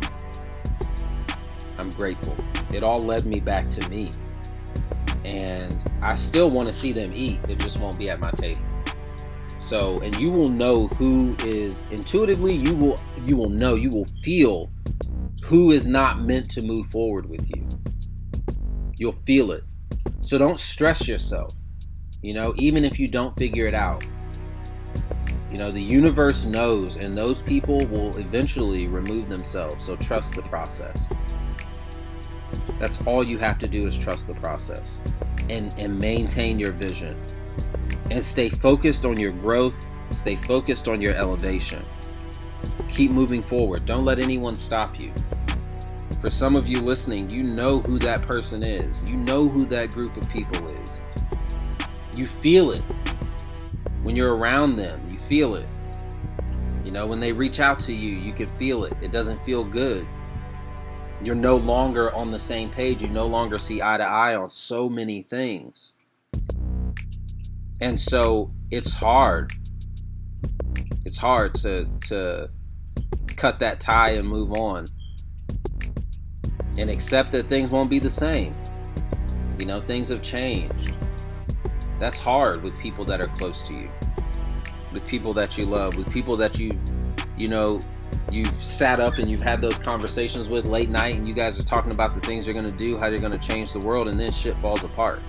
I'm 1.79 1.91
grateful. 1.91 2.37
It 2.73 2.83
all 2.83 3.03
led 3.03 3.25
me 3.25 3.41
back 3.41 3.71
to 3.71 3.89
me. 3.89 4.11
And 5.25 5.77
I 6.03 6.15
still 6.17 6.51
want 6.51 6.67
to 6.67 6.73
see 6.73 6.93
them 6.93 7.13
eat. 7.15 7.39
It 7.49 7.59
just 7.59 7.79
won't 7.79 7.99
be 7.99 8.11
at 8.11 8.21
my 8.21 8.31
table. 8.33 8.65
So, 9.69 10.01
and 10.01 10.17
you 10.17 10.31
will 10.31 10.49
know 10.49 10.87
who 10.87 11.37
is 11.41 11.85
intuitively, 11.91 12.55
you 12.55 12.75
will 12.75 12.97
you 13.27 13.37
will 13.37 13.51
know, 13.51 13.75
you 13.75 13.91
will 13.91 14.07
feel 14.07 14.71
who 15.45 15.73
is 15.73 15.87
not 15.87 16.23
meant 16.23 16.49
to 16.53 16.67
move 16.67 16.87
forward 16.87 17.29
with 17.29 17.47
you. 17.55 17.69
You'll 18.99 19.13
feel 19.13 19.53
it. 19.53 19.65
So 20.23 20.39
don't 20.39 20.57
stress 20.57 21.07
yourself. 21.07 21.53
You 22.23 22.33
know, 22.33 22.55
even 22.57 22.83
if 22.83 22.99
you 22.99 23.09
don't 23.09 23.39
figure 23.39 23.67
it 23.67 23.75
out. 23.75 24.09
You 25.53 25.59
know, 25.59 25.71
the 25.71 25.83
universe 25.83 26.47
knows, 26.47 26.97
and 26.97 27.17
those 27.17 27.43
people 27.43 27.77
will 27.89 28.17
eventually 28.17 28.89
remove 28.89 29.29
themselves. 29.29 29.85
So 29.85 29.97
trust 29.97 30.35
the 30.35 30.43
process. 30.45 31.11
That's 32.79 33.03
all 33.03 33.23
you 33.23 33.37
have 33.37 33.59
to 33.59 33.69
do 33.69 33.87
is 33.87 33.99
trust 33.99 34.29
the 34.29 34.35
process 34.37 34.99
and, 35.51 35.75
and 35.77 35.99
maintain 35.99 36.59
your 36.59 36.73
vision 36.73 37.23
and 38.11 38.25
stay 38.25 38.49
focused 38.49 39.05
on 39.05 39.19
your 39.19 39.33
growth, 39.33 39.87
stay 40.11 40.37
focused 40.37 40.89
on 40.89 41.01
your 41.01 41.15
elevation. 41.15 41.85
Keep 42.89 43.11
moving 43.11 43.43
forward. 43.43 43.85
Don't 43.85 44.05
let 44.05 44.19
anyone 44.19 44.55
stop 44.55 44.99
you. 44.99 45.13
For 46.21 46.31
some 46.31 46.57
of 46.57 46.67
you 46.67 46.81
listening, 46.81 47.31
you 47.31 47.45
know 47.45 47.81
who 47.81 47.99
that 48.01 48.23
person 48.23 48.63
is. 48.63 49.05
You 49.05 49.17
know 49.17 49.47
who 49.47 49.65
that 49.67 49.93
group 49.93 50.17
of 50.17 50.29
people 50.31 50.67
is. 50.83 51.01
You 52.17 52.27
feel 52.27 52.73
it. 52.73 52.83
When 54.03 54.17
you're 54.17 54.35
around 54.35 54.77
them, 54.77 55.01
you 55.11 55.19
feel 55.19 55.55
it. 55.55 55.67
You 56.85 56.91
know, 56.91 57.07
when 57.07 57.21
they 57.21 57.33
reach 57.33 57.61
out 57.61 57.79
to 57.81 57.93
you, 57.93 58.17
you 58.17 58.33
can 58.33 58.49
feel 58.49 58.85
it. 58.85 58.95
It 59.01 59.13
doesn't 59.13 59.45
feel 59.45 59.63
good. 59.63 60.07
You're 61.23 61.35
no 61.35 61.57
longer 61.57 62.13
on 62.15 62.31
the 62.31 62.41
same 62.41 62.71
page. 62.71 63.03
You 63.03 63.11
no 63.11 63.27
longer 63.27 63.59
see 63.59 63.83
eye 63.83 63.99
to 63.99 64.05
eye 64.05 64.35
on 64.35 64.51
so 64.51 64.89
many 64.89 65.23
things. 65.23 65.93
And 67.81 67.99
so 67.99 68.53
it's 68.71 68.93
hard. 68.93 69.53
It's 71.05 71.19
hard 71.19 71.55
to 71.57 71.87
to 72.09 72.51
cut 73.37 73.61
that 73.61 73.81
tie 73.81 74.11
and 74.11 74.27
move 74.27 74.53
on. 74.53 74.87
And 76.79 76.91
accept 76.91 77.33
that 77.33 77.49
things 77.49 77.71
won't 77.71 77.91
be 77.91 77.99
the 77.99 78.11
same. 78.11 78.55
You 79.59 79.67
know, 79.67 79.81
things 79.81 80.09
have 80.09 80.23
changed. 80.23 80.95
That's 81.99 82.19
hard 82.19 82.63
with 82.63 82.79
people 82.79 83.05
that 83.07 83.21
are 83.21 83.29
close 83.29 83.63
to 83.65 83.79
you. 83.79 83.91
With 84.93 85.07
people 85.07 85.33
that 85.35 85.59
you 85.59 85.67
love, 85.67 85.97
with 85.97 86.11
people 86.13 86.37
that 86.37 86.59
you've, 86.59 86.81
you 87.37 87.49
know, 87.49 87.81
you've 88.31 88.55
sat 88.55 89.01
up 89.01 89.19
and 89.19 89.31
you've 89.31 89.43
had 89.43 89.61
those 89.61 89.79
conversations 89.79 90.49
with 90.49 90.69
late 90.69 90.89
night 90.89 91.17
and 91.17 91.29
you 91.29 91.35
guys 91.35 91.59
are 91.59 91.65
talking 91.65 91.93
about 91.93 92.15
the 92.15 92.21
things 92.21 92.47
you're 92.47 92.55
going 92.55 92.71
to 92.71 92.85
do, 92.85 92.97
how 92.97 93.07
you're 93.07 93.19
going 93.19 93.37
to 93.37 93.39
change 93.39 93.73
the 93.73 93.81
world, 93.81 94.09
and 94.09 94.19
then 94.19 94.31
shit 94.33 94.57
falls 94.59 94.85
apart 94.85 95.21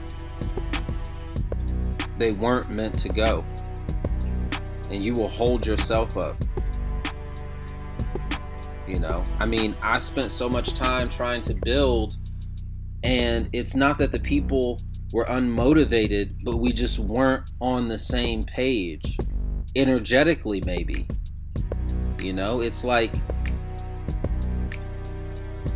they 2.20 2.32
weren't 2.34 2.70
meant 2.70 3.00
to 3.00 3.10
go. 3.10 3.46
And 4.92 5.04
you 5.04 5.14
will 5.14 5.30
hold 5.30 5.66
yourself 5.66 6.18
up. 6.18 6.38
You 8.88 9.00
know, 9.00 9.24
I 9.40 9.46
mean, 9.46 9.76
I 9.82 10.00
spent 10.00 10.32
so 10.32 10.50
much 10.50 10.74
time 10.76 11.10
trying 11.10 11.44
to 11.44 11.56
build 11.56 12.16
And 13.04 13.50
it's 13.54 13.76
not 13.76 13.98
that 14.00 14.12
the 14.12 14.20
people 14.20 14.78
were 15.14 15.26
unmotivated, 15.26 16.36
but 16.44 16.58
we 16.58 16.72
just 16.74 17.00
weren't 17.00 17.52
on 17.62 17.88
the 17.88 18.00
same 18.00 18.44
page. 18.44 19.18
Energetically, 19.76 20.62
maybe. 20.66 21.08
You 22.22 22.34
know, 22.34 22.62
it's 22.62 22.84
like 22.84 23.14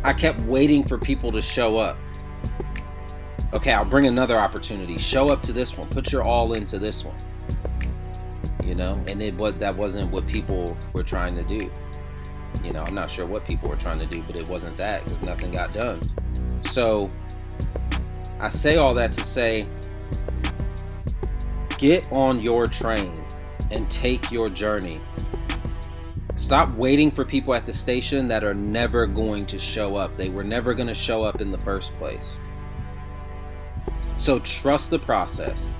I 0.04 0.12
kept 0.12 0.40
waiting 0.42 0.84
for 0.86 0.98
people 0.98 1.32
to 1.32 1.42
show 1.42 1.78
up. 1.78 1.98
Okay, 3.54 3.72
I'll 3.72 3.84
bring 3.84 4.06
another 4.06 4.40
opportunity. 4.40 4.98
Show 4.98 5.28
up 5.28 5.40
to 5.42 5.52
this 5.52 5.78
one. 5.78 5.88
Put 5.88 6.10
your 6.10 6.28
all 6.28 6.54
into 6.54 6.80
this 6.80 7.04
one. 7.04 7.16
You 8.64 8.74
know, 8.74 9.00
and 9.06 9.22
it 9.22 9.34
what 9.36 9.60
that 9.60 9.76
wasn't 9.76 10.10
what 10.10 10.26
people 10.26 10.76
were 10.92 11.04
trying 11.04 11.34
to 11.34 11.44
do. 11.44 11.70
You 12.64 12.72
know, 12.72 12.82
I'm 12.82 12.96
not 12.96 13.08
sure 13.08 13.26
what 13.26 13.44
people 13.44 13.68
were 13.68 13.76
trying 13.76 14.00
to 14.00 14.06
do, 14.06 14.22
but 14.22 14.34
it 14.34 14.50
wasn't 14.50 14.76
that 14.78 15.04
because 15.04 15.22
nothing 15.22 15.52
got 15.52 15.70
done. 15.70 16.00
So 16.62 17.10
I 18.40 18.48
say 18.48 18.76
all 18.76 18.92
that 18.94 19.12
to 19.12 19.22
say 19.22 19.68
get 21.78 22.10
on 22.10 22.40
your 22.40 22.66
train 22.66 23.24
and 23.70 23.88
take 23.88 24.32
your 24.32 24.50
journey. 24.50 25.00
Stop 26.34 26.74
waiting 26.74 27.10
for 27.12 27.24
people 27.24 27.54
at 27.54 27.66
the 27.66 27.72
station 27.72 28.26
that 28.28 28.42
are 28.42 28.54
never 28.54 29.06
going 29.06 29.46
to 29.46 29.60
show 29.60 29.94
up. 29.94 30.16
They 30.16 30.28
were 30.28 30.42
never 30.42 30.74
going 30.74 30.88
to 30.88 30.94
show 30.94 31.22
up 31.22 31.40
in 31.40 31.52
the 31.52 31.58
first 31.58 31.94
place. 31.94 32.40
So 34.24 34.38
trust 34.38 34.88
the 34.88 34.98
process. 34.98 35.76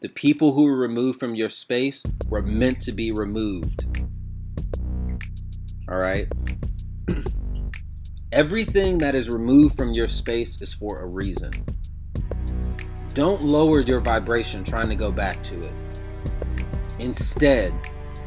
The 0.00 0.08
people 0.08 0.54
who 0.54 0.64
were 0.64 0.78
removed 0.78 1.20
from 1.20 1.34
your 1.34 1.50
space 1.50 2.02
were 2.30 2.40
meant 2.40 2.80
to 2.80 2.92
be 2.92 3.12
removed. 3.12 3.84
All 5.86 5.98
right? 5.98 6.26
Everything 8.32 8.96
that 8.96 9.14
is 9.14 9.28
removed 9.28 9.76
from 9.76 9.92
your 9.92 10.08
space 10.08 10.62
is 10.62 10.72
for 10.72 11.02
a 11.02 11.06
reason. 11.06 11.50
Don't 13.10 13.44
lower 13.44 13.82
your 13.82 14.00
vibration 14.00 14.64
trying 14.64 14.88
to 14.88 14.96
go 14.96 15.12
back 15.12 15.42
to 15.42 15.58
it. 15.58 16.00
Instead, 17.00 17.74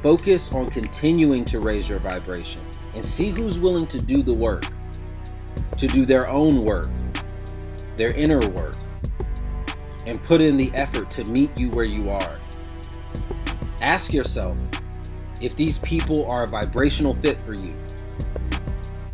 focus 0.03 0.53
on 0.53 0.69
continuing 0.69 1.43
to 1.45 1.61
raise 1.61 1.89
your 1.89 1.97
vibration 1.97 2.61
and 2.93 3.03
see 3.03 3.31
who's 3.31 3.57
willing 3.57 3.87
to 3.87 3.97
do 3.97 4.21
the 4.21 4.37
work, 4.37 4.65
to 5.77 5.87
do 5.87 6.05
their 6.05 6.27
own 6.27 6.63
work, 6.63 6.89
their 7.97 8.13
inner 8.13 8.47
work, 8.49 8.75
and 10.05 10.21
put 10.21 10.41
in 10.41 10.57
the 10.57 10.71
effort 10.73 11.09
to 11.11 11.23
meet 11.31 11.59
you 11.59 11.69
where 11.69 11.85
you 11.85 12.09
are. 12.09 12.39
Ask 13.81 14.13
yourself 14.13 14.57
if 15.41 15.55
these 15.55 15.77
people 15.79 16.29
are 16.31 16.43
a 16.43 16.47
vibrational 16.47 17.13
fit 17.13 17.39
for 17.41 17.53
you. 17.53 17.75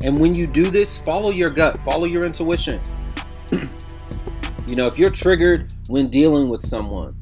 And 0.04 0.20
when 0.20 0.34
you 0.34 0.48
do 0.48 0.66
this, 0.66 0.98
follow 0.98 1.32
your 1.32 1.50
gut, 1.50 1.80
follow 1.84 2.06
your 2.06 2.26
intuition. 2.26 2.82
you 3.52 4.76
know, 4.76 4.88
if 4.88 4.98
you're 4.98 5.12
triggered 5.12 5.74
when 5.90 6.10
dealing 6.10 6.50
with 6.50 6.64
someone, 6.64 7.16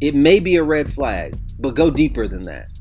it 0.00 0.14
may 0.14 0.40
be 0.40 0.56
a 0.56 0.62
red 0.62 0.92
flag, 0.92 1.38
but 1.58 1.74
go 1.74 1.90
deeper 1.90 2.26
than 2.26 2.42
that. 2.42 2.80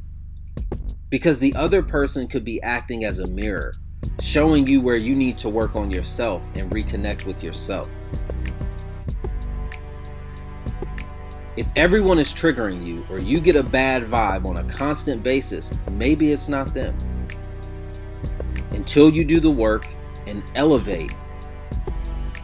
Because 1.09 1.37
the 1.39 1.53
other 1.55 1.83
person 1.83 2.27
could 2.27 2.45
be 2.45 2.61
acting 2.61 3.03
as 3.03 3.19
a 3.19 3.31
mirror, 3.31 3.71
showing 4.21 4.65
you 4.67 4.81
where 4.81 4.95
you 4.95 5.15
need 5.15 5.37
to 5.39 5.49
work 5.49 5.75
on 5.75 5.91
yourself 5.91 6.47
and 6.55 6.71
reconnect 6.71 7.25
with 7.25 7.43
yourself. 7.43 7.89
If 11.59 11.67
everyone 11.75 12.19
is 12.19 12.31
triggering 12.31 12.89
you 12.89 13.05
or 13.09 13.19
you 13.19 13.41
get 13.41 13.57
a 13.57 13.63
bad 13.63 14.03
vibe 14.03 14.49
on 14.49 14.55
a 14.55 14.63
constant 14.63 15.21
basis, 15.21 15.77
maybe 15.91 16.31
it's 16.31 16.47
not 16.47 16.73
them. 16.73 16.95
Until 18.71 19.09
you 19.09 19.25
do 19.25 19.41
the 19.41 19.49
work 19.49 19.85
and 20.25 20.49
elevate, 20.55 21.13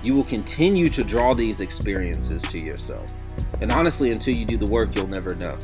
you 0.03 0.13
will 0.15 0.25
continue 0.25 0.89
to 0.89 1.01
draw 1.01 1.33
these 1.33 1.61
experiences 1.61 2.43
to 2.43 2.59
yourself. 2.59 3.13
And 3.61 3.71
honestly, 3.71 4.11
until 4.11 4.35
you 4.35 4.43
do 4.43 4.57
the 4.57 4.69
work, 4.69 4.93
you'll 4.97 5.07
never 5.07 5.33
know. 5.33 5.57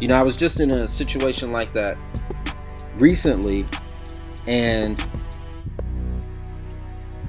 You 0.00 0.06
know, 0.06 0.14
I 0.14 0.22
was 0.22 0.36
just 0.36 0.60
in 0.60 0.70
a 0.70 0.86
situation 0.86 1.50
like 1.50 1.72
that 1.72 1.98
recently, 2.98 3.66
and 4.46 5.04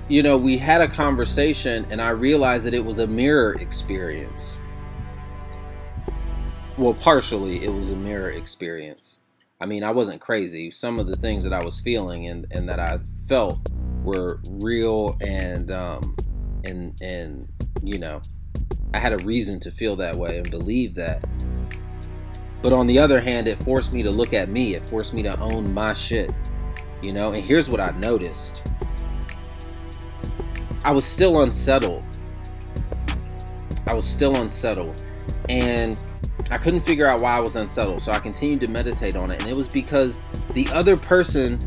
you 0.08 0.22
know, 0.22 0.38
we 0.38 0.60
had 0.60 0.82
a 0.82 0.88
conversation, 0.88 1.88
and 1.90 2.00
I 2.00 2.10
realized 2.10 2.68
that 2.68 2.76
it 2.76 2.86
was 2.86 3.00
a 3.00 3.08
mirror 3.08 3.56
experience. 3.56 4.60
Well, 6.78 6.94
partially, 6.94 7.64
it 7.64 7.74
was 7.74 7.90
a 7.90 7.96
mirror 7.96 8.30
experience. 8.30 9.20
I 9.60 9.66
mean, 9.66 9.84
I 9.84 9.90
wasn't 9.90 10.22
crazy. 10.22 10.70
Some 10.70 11.00
of 11.00 11.08
the 11.08 11.16
things 11.16 11.44
that 11.44 11.52
I 11.52 11.64
was 11.64 11.82
feeling 11.82 12.28
and, 12.28 12.46
and 12.52 12.70
that 12.70 12.80
I 12.80 13.00
felt 13.28 13.72
were 14.04 14.40
real 14.62 15.18
and 15.20 15.72
um, 15.72 16.02
and 16.66 16.96
and 17.02 17.48
you 17.84 17.98
know 17.98 18.22
I 18.94 19.00
had 19.00 19.12
a 19.12 19.26
reason 19.26 19.60
to 19.62 19.72
feel 19.72 19.96
that 19.96 20.16
way 20.18 20.38
and 20.38 20.50
believe 20.52 20.94
that. 20.96 21.26
But 22.62 22.74
on 22.74 22.86
the 22.86 23.00
other 23.00 23.20
hand, 23.20 23.48
it 23.48 23.62
forced 23.62 23.96
me 23.96 24.04
to 24.04 24.12
look 24.12 24.34
at 24.34 24.50
me. 24.50 24.76
It 24.76 24.88
forced 24.88 25.16
me 25.16 25.24
to 25.24 25.40
own 25.40 25.74
my 25.74 25.94
shit. 25.94 26.32
You 27.02 27.12
know, 27.12 27.34
and 27.34 27.42
here's 27.42 27.70
what 27.70 27.80
I 27.80 27.90
noticed. 27.98 28.72
I 30.84 30.92
was 30.92 31.06
still 31.06 31.42
unsettled. 31.42 32.04
I 33.88 33.96
was 33.96 34.06
still 34.06 34.36
unsettled. 34.38 35.04
And 35.50 36.02
I 36.50 36.58
couldn't 36.58 36.82
figure 36.82 37.06
out 37.06 37.22
why 37.22 37.36
I 37.36 37.40
was 37.40 37.56
unsettled. 37.56 38.02
So 38.02 38.12
I 38.12 38.20
continued 38.20 38.62
to 38.62 38.68
meditate 38.68 39.16
on 39.16 39.32
it. 39.32 39.42
And 39.42 39.50
it 39.50 39.56
was 39.56 39.68
because 39.68 40.22
the 40.54 40.68
other 40.72 40.96
person, 40.98 41.60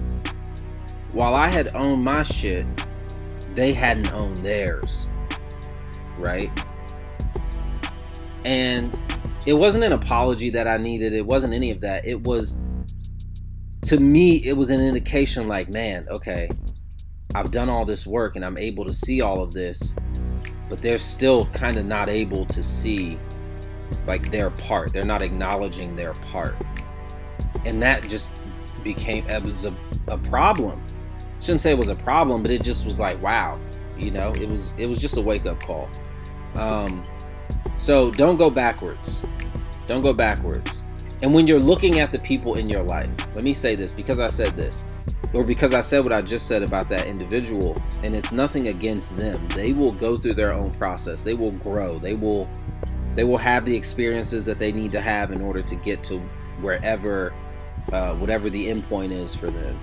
while 1.12 1.34
I 1.34 1.48
had 1.48 1.74
owned 1.74 2.02
my 2.02 2.22
shit, 2.22 2.66
they 3.54 3.72
hadn't 3.72 4.12
owned 4.12 4.38
theirs. 4.38 5.06
Right? 6.18 6.50
And 8.44 8.98
it 9.46 9.54
wasn't 9.54 9.84
an 9.84 9.92
apology 9.92 10.50
that 10.50 10.68
I 10.68 10.76
needed. 10.76 11.12
It 11.12 11.26
wasn't 11.26 11.52
any 11.52 11.70
of 11.70 11.80
that. 11.80 12.06
It 12.06 12.22
was, 12.24 12.60
to 13.84 13.98
me, 13.98 14.36
it 14.36 14.56
was 14.56 14.70
an 14.70 14.82
indication 14.82 15.48
like, 15.48 15.72
man, 15.72 16.06
okay, 16.10 16.48
I've 17.34 17.50
done 17.50 17.68
all 17.68 17.84
this 17.84 18.06
work 18.06 18.36
and 18.36 18.44
I'm 18.44 18.58
able 18.58 18.84
to 18.84 18.94
see 18.94 19.22
all 19.22 19.42
of 19.42 19.52
this, 19.52 19.94
but 20.68 20.78
they're 20.78 20.98
still 20.98 21.44
kind 21.46 21.76
of 21.76 21.86
not 21.86 22.08
able 22.08 22.44
to 22.46 22.62
see 22.62 23.18
like 24.06 24.30
their 24.30 24.50
part. 24.50 24.92
They're 24.92 25.04
not 25.04 25.22
acknowledging 25.22 25.96
their 25.96 26.12
part. 26.32 26.54
And 27.64 27.82
that 27.82 28.08
just 28.08 28.42
became, 28.82 29.26
it 29.28 29.42
was 29.42 29.66
a, 29.66 29.76
a 30.08 30.18
problem. 30.18 30.84
Shouldn't 31.40 31.60
say 31.60 31.70
it 31.70 31.78
was 31.78 31.88
a 31.88 31.96
problem, 31.96 32.42
but 32.42 32.50
it 32.50 32.62
just 32.62 32.84
was 32.84 33.00
like, 33.00 33.20
wow, 33.22 33.58
you 33.96 34.10
know, 34.10 34.32
it 34.32 34.48
was, 34.48 34.74
it 34.78 34.86
was 34.86 35.00
just 35.00 35.16
a 35.16 35.20
wake 35.20 35.46
up 35.46 35.62
call. 35.62 35.88
Um, 36.58 37.06
so 37.78 38.10
don't 38.10 38.36
go 38.36 38.50
backwards. 38.50 39.22
Don't 39.86 40.02
go 40.02 40.12
backwards. 40.12 40.82
And 41.22 41.32
when 41.34 41.46
you're 41.46 41.60
looking 41.60 42.00
at 42.00 42.12
the 42.12 42.18
people 42.18 42.54
in 42.54 42.68
your 42.68 42.82
life, 42.82 43.10
let 43.34 43.44
me 43.44 43.52
say 43.52 43.74
this 43.74 43.92
because 43.92 44.20
I 44.20 44.28
said 44.28 44.56
this, 44.56 44.84
or 45.34 45.44
because 45.46 45.74
I 45.74 45.80
said 45.80 46.02
what 46.02 46.12
I 46.12 46.22
just 46.22 46.46
said 46.46 46.62
about 46.62 46.88
that 46.88 47.06
individual, 47.06 47.80
and 48.02 48.16
it's 48.16 48.32
nothing 48.32 48.68
against 48.68 49.18
them. 49.18 49.46
They 49.48 49.72
will 49.74 49.92
go 49.92 50.16
through 50.16 50.34
their 50.34 50.52
own 50.52 50.70
process. 50.72 51.22
They 51.22 51.34
will 51.34 51.52
grow. 51.52 51.98
They 51.98 52.14
will 52.14 52.48
they 53.14 53.24
will 53.24 53.38
have 53.38 53.64
the 53.64 53.76
experiences 53.76 54.44
that 54.46 54.58
they 54.58 54.72
need 54.72 54.92
to 54.92 55.00
have 55.00 55.30
in 55.30 55.40
order 55.40 55.62
to 55.62 55.76
get 55.76 56.02
to 56.04 56.18
wherever 56.60 57.32
uh, 57.92 58.14
whatever 58.14 58.50
the 58.50 58.68
end 58.68 58.84
point 58.84 59.12
is 59.12 59.34
for 59.34 59.50
them. 59.50 59.80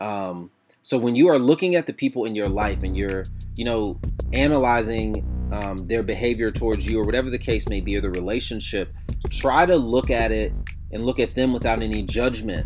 Um, 0.00 0.50
so 0.82 0.96
when 0.96 1.16
you 1.16 1.28
are 1.28 1.38
looking 1.38 1.74
at 1.74 1.86
the 1.86 1.92
people 1.92 2.24
in 2.24 2.34
your 2.34 2.46
life 2.46 2.82
and 2.82 2.96
you're, 2.96 3.24
you 3.56 3.64
know, 3.64 4.00
analyzing 4.32 5.14
um, 5.52 5.76
their 5.78 6.02
behavior 6.02 6.50
towards 6.50 6.86
you 6.86 7.00
or 7.00 7.04
whatever 7.04 7.30
the 7.30 7.38
case 7.38 7.68
may 7.68 7.80
be 7.80 7.96
or 7.96 8.00
the 8.00 8.10
relationship, 8.10 8.92
try 9.30 9.66
to 9.66 9.76
look 9.76 10.10
at 10.10 10.30
it 10.30 10.52
and 10.92 11.02
look 11.02 11.18
at 11.18 11.30
them 11.30 11.52
without 11.52 11.82
any 11.82 12.02
judgment, 12.02 12.64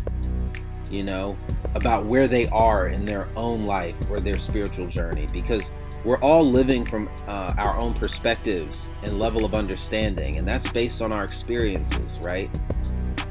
you 0.91 1.03
know, 1.03 1.37
about 1.75 2.05
where 2.05 2.27
they 2.27 2.45
are 2.47 2.87
in 2.87 3.03
their 3.03 3.27
own 3.37 3.65
life 3.65 3.95
or 4.09 4.19
their 4.19 4.37
spiritual 4.37 4.87
journey 4.87 5.25
because 5.33 5.71
we're 6.03 6.19
all 6.19 6.43
living 6.43 6.85
from 6.85 7.09
uh, 7.27 7.53
our 7.57 7.81
own 7.81 7.93
perspectives 7.93 8.89
and 9.03 9.17
level 9.17 9.45
of 9.45 9.53
understanding, 9.53 10.37
and 10.37 10.47
that's 10.47 10.69
based 10.69 11.01
on 11.01 11.11
our 11.11 11.23
experiences, 11.23 12.19
right? 12.23 12.49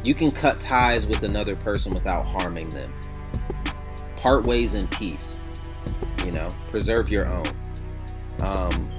You 0.03 0.15
can 0.15 0.31
cut 0.31 0.59
ties 0.59 1.07
with 1.07 1.23
another 1.23 1.55
person 1.55 1.95
without 1.95 2.27
harming 2.27 2.71
them. 2.71 2.93
Part 4.17 4.45
ways 4.45 4.75
in 4.75 4.89
peace, 4.89 5.43
you 6.25 6.33
know, 6.33 6.49
preserve 6.69 7.09
your 7.11 7.27
own. 7.27 7.45
Um, 8.43 8.91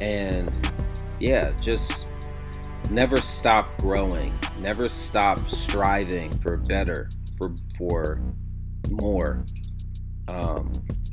and 0.00 0.70
yeah, 1.18 1.52
just 1.52 2.08
never 2.90 3.16
stop 3.16 3.78
growing, 3.78 4.38
never 4.60 4.88
stop 4.88 5.48
striving 5.48 6.30
for 6.38 6.56
better, 6.56 7.08
for 7.38 7.54
for 7.76 8.20
more. 8.90 9.44
Um, 10.28 10.70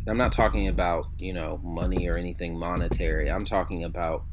I'm 0.09 0.17
not 0.17 0.31
talking 0.31 0.67
about 0.67 1.07
you 1.19 1.33
know 1.33 1.59
money 1.63 2.07
or 2.07 2.17
anything 2.17 2.57
monetary. 2.57 3.29
I'm 3.29 3.45
talking 3.45 3.83
about 3.83 4.23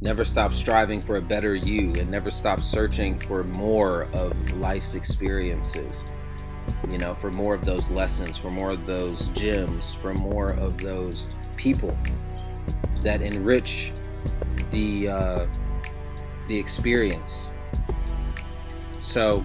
never 0.00 0.24
stop 0.24 0.52
striving 0.52 1.00
for 1.00 1.16
a 1.16 1.22
better 1.22 1.54
you 1.54 1.92
and 1.98 2.10
never 2.10 2.30
stop 2.30 2.60
searching 2.60 3.18
for 3.18 3.44
more 3.44 4.02
of 4.14 4.52
life's 4.56 4.94
experiences. 4.94 6.04
you 6.90 6.98
know, 6.98 7.14
for 7.14 7.30
more 7.32 7.54
of 7.54 7.64
those 7.64 7.90
lessons, 7.90 8.36
for 8.36 8.50
more 8.50 8.70
of 8.70 8.86
those 8.86 9.28
gems, 9.28 9.94
for 9.94 10.14
more 10.14 10.52
of 10.54 10.78
those 10.78 11.28
people 11.56 11.96
that 13.00 13.22
enrich 13.22 13.92
the 14.70 15.08
uh, 15.08 15.46
the 16.48 16.58
experience. 16.58 17.52
So, 18.98 19.44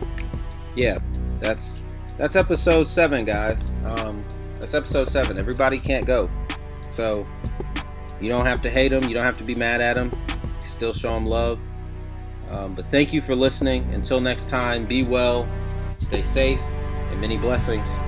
yeah, 0.76 1.00
that's 1.40 1.84
that's 2.18 2.36
episode 2.36 2.88
seven, 2.88 3.26
guys. 3.26 3.74
Um, 3.86 4.24
that's 4.62 4.76
episode 4.76 5.06
seven. 5.06 5.38
Everybody 5.38 5.80
can't 5.80 6.06
go, 6.06 6.30
so 6.82 7.28
you 8.22 8.30
don't 8.30 8.46
have 8.46 8.62
to 8.62 8.70
hate 8.70 8.90
them. 8.90 9.04
You 9.04 9.14
don't 9.16 9.24
have 9.24 9.34
to 9.36 9.44
be 9.44 9.56
mad 9.56 9.82
at 9.82 9.98
them. 9.98 10.16
Still 10.60 10.94
show 10.94 11.14
them 11.14 11.26
love. 11.26 11.60
Um, 12.50 12.76
but 12.76 12.90
thank 12.92 13.12
you 13.12 13.22
for 13.22 13.36
listening. 13.36 13.92
Until 13.94 14.22
next 14.22 14.50
time, 14.50 14.86
be 14.86 15.04
well, 15.04 15.50
stay 15.98 16.22
safe, 16.22 16.62
and 16.62 17.20
many 17.20 17.38
blessings. 17.38 18.00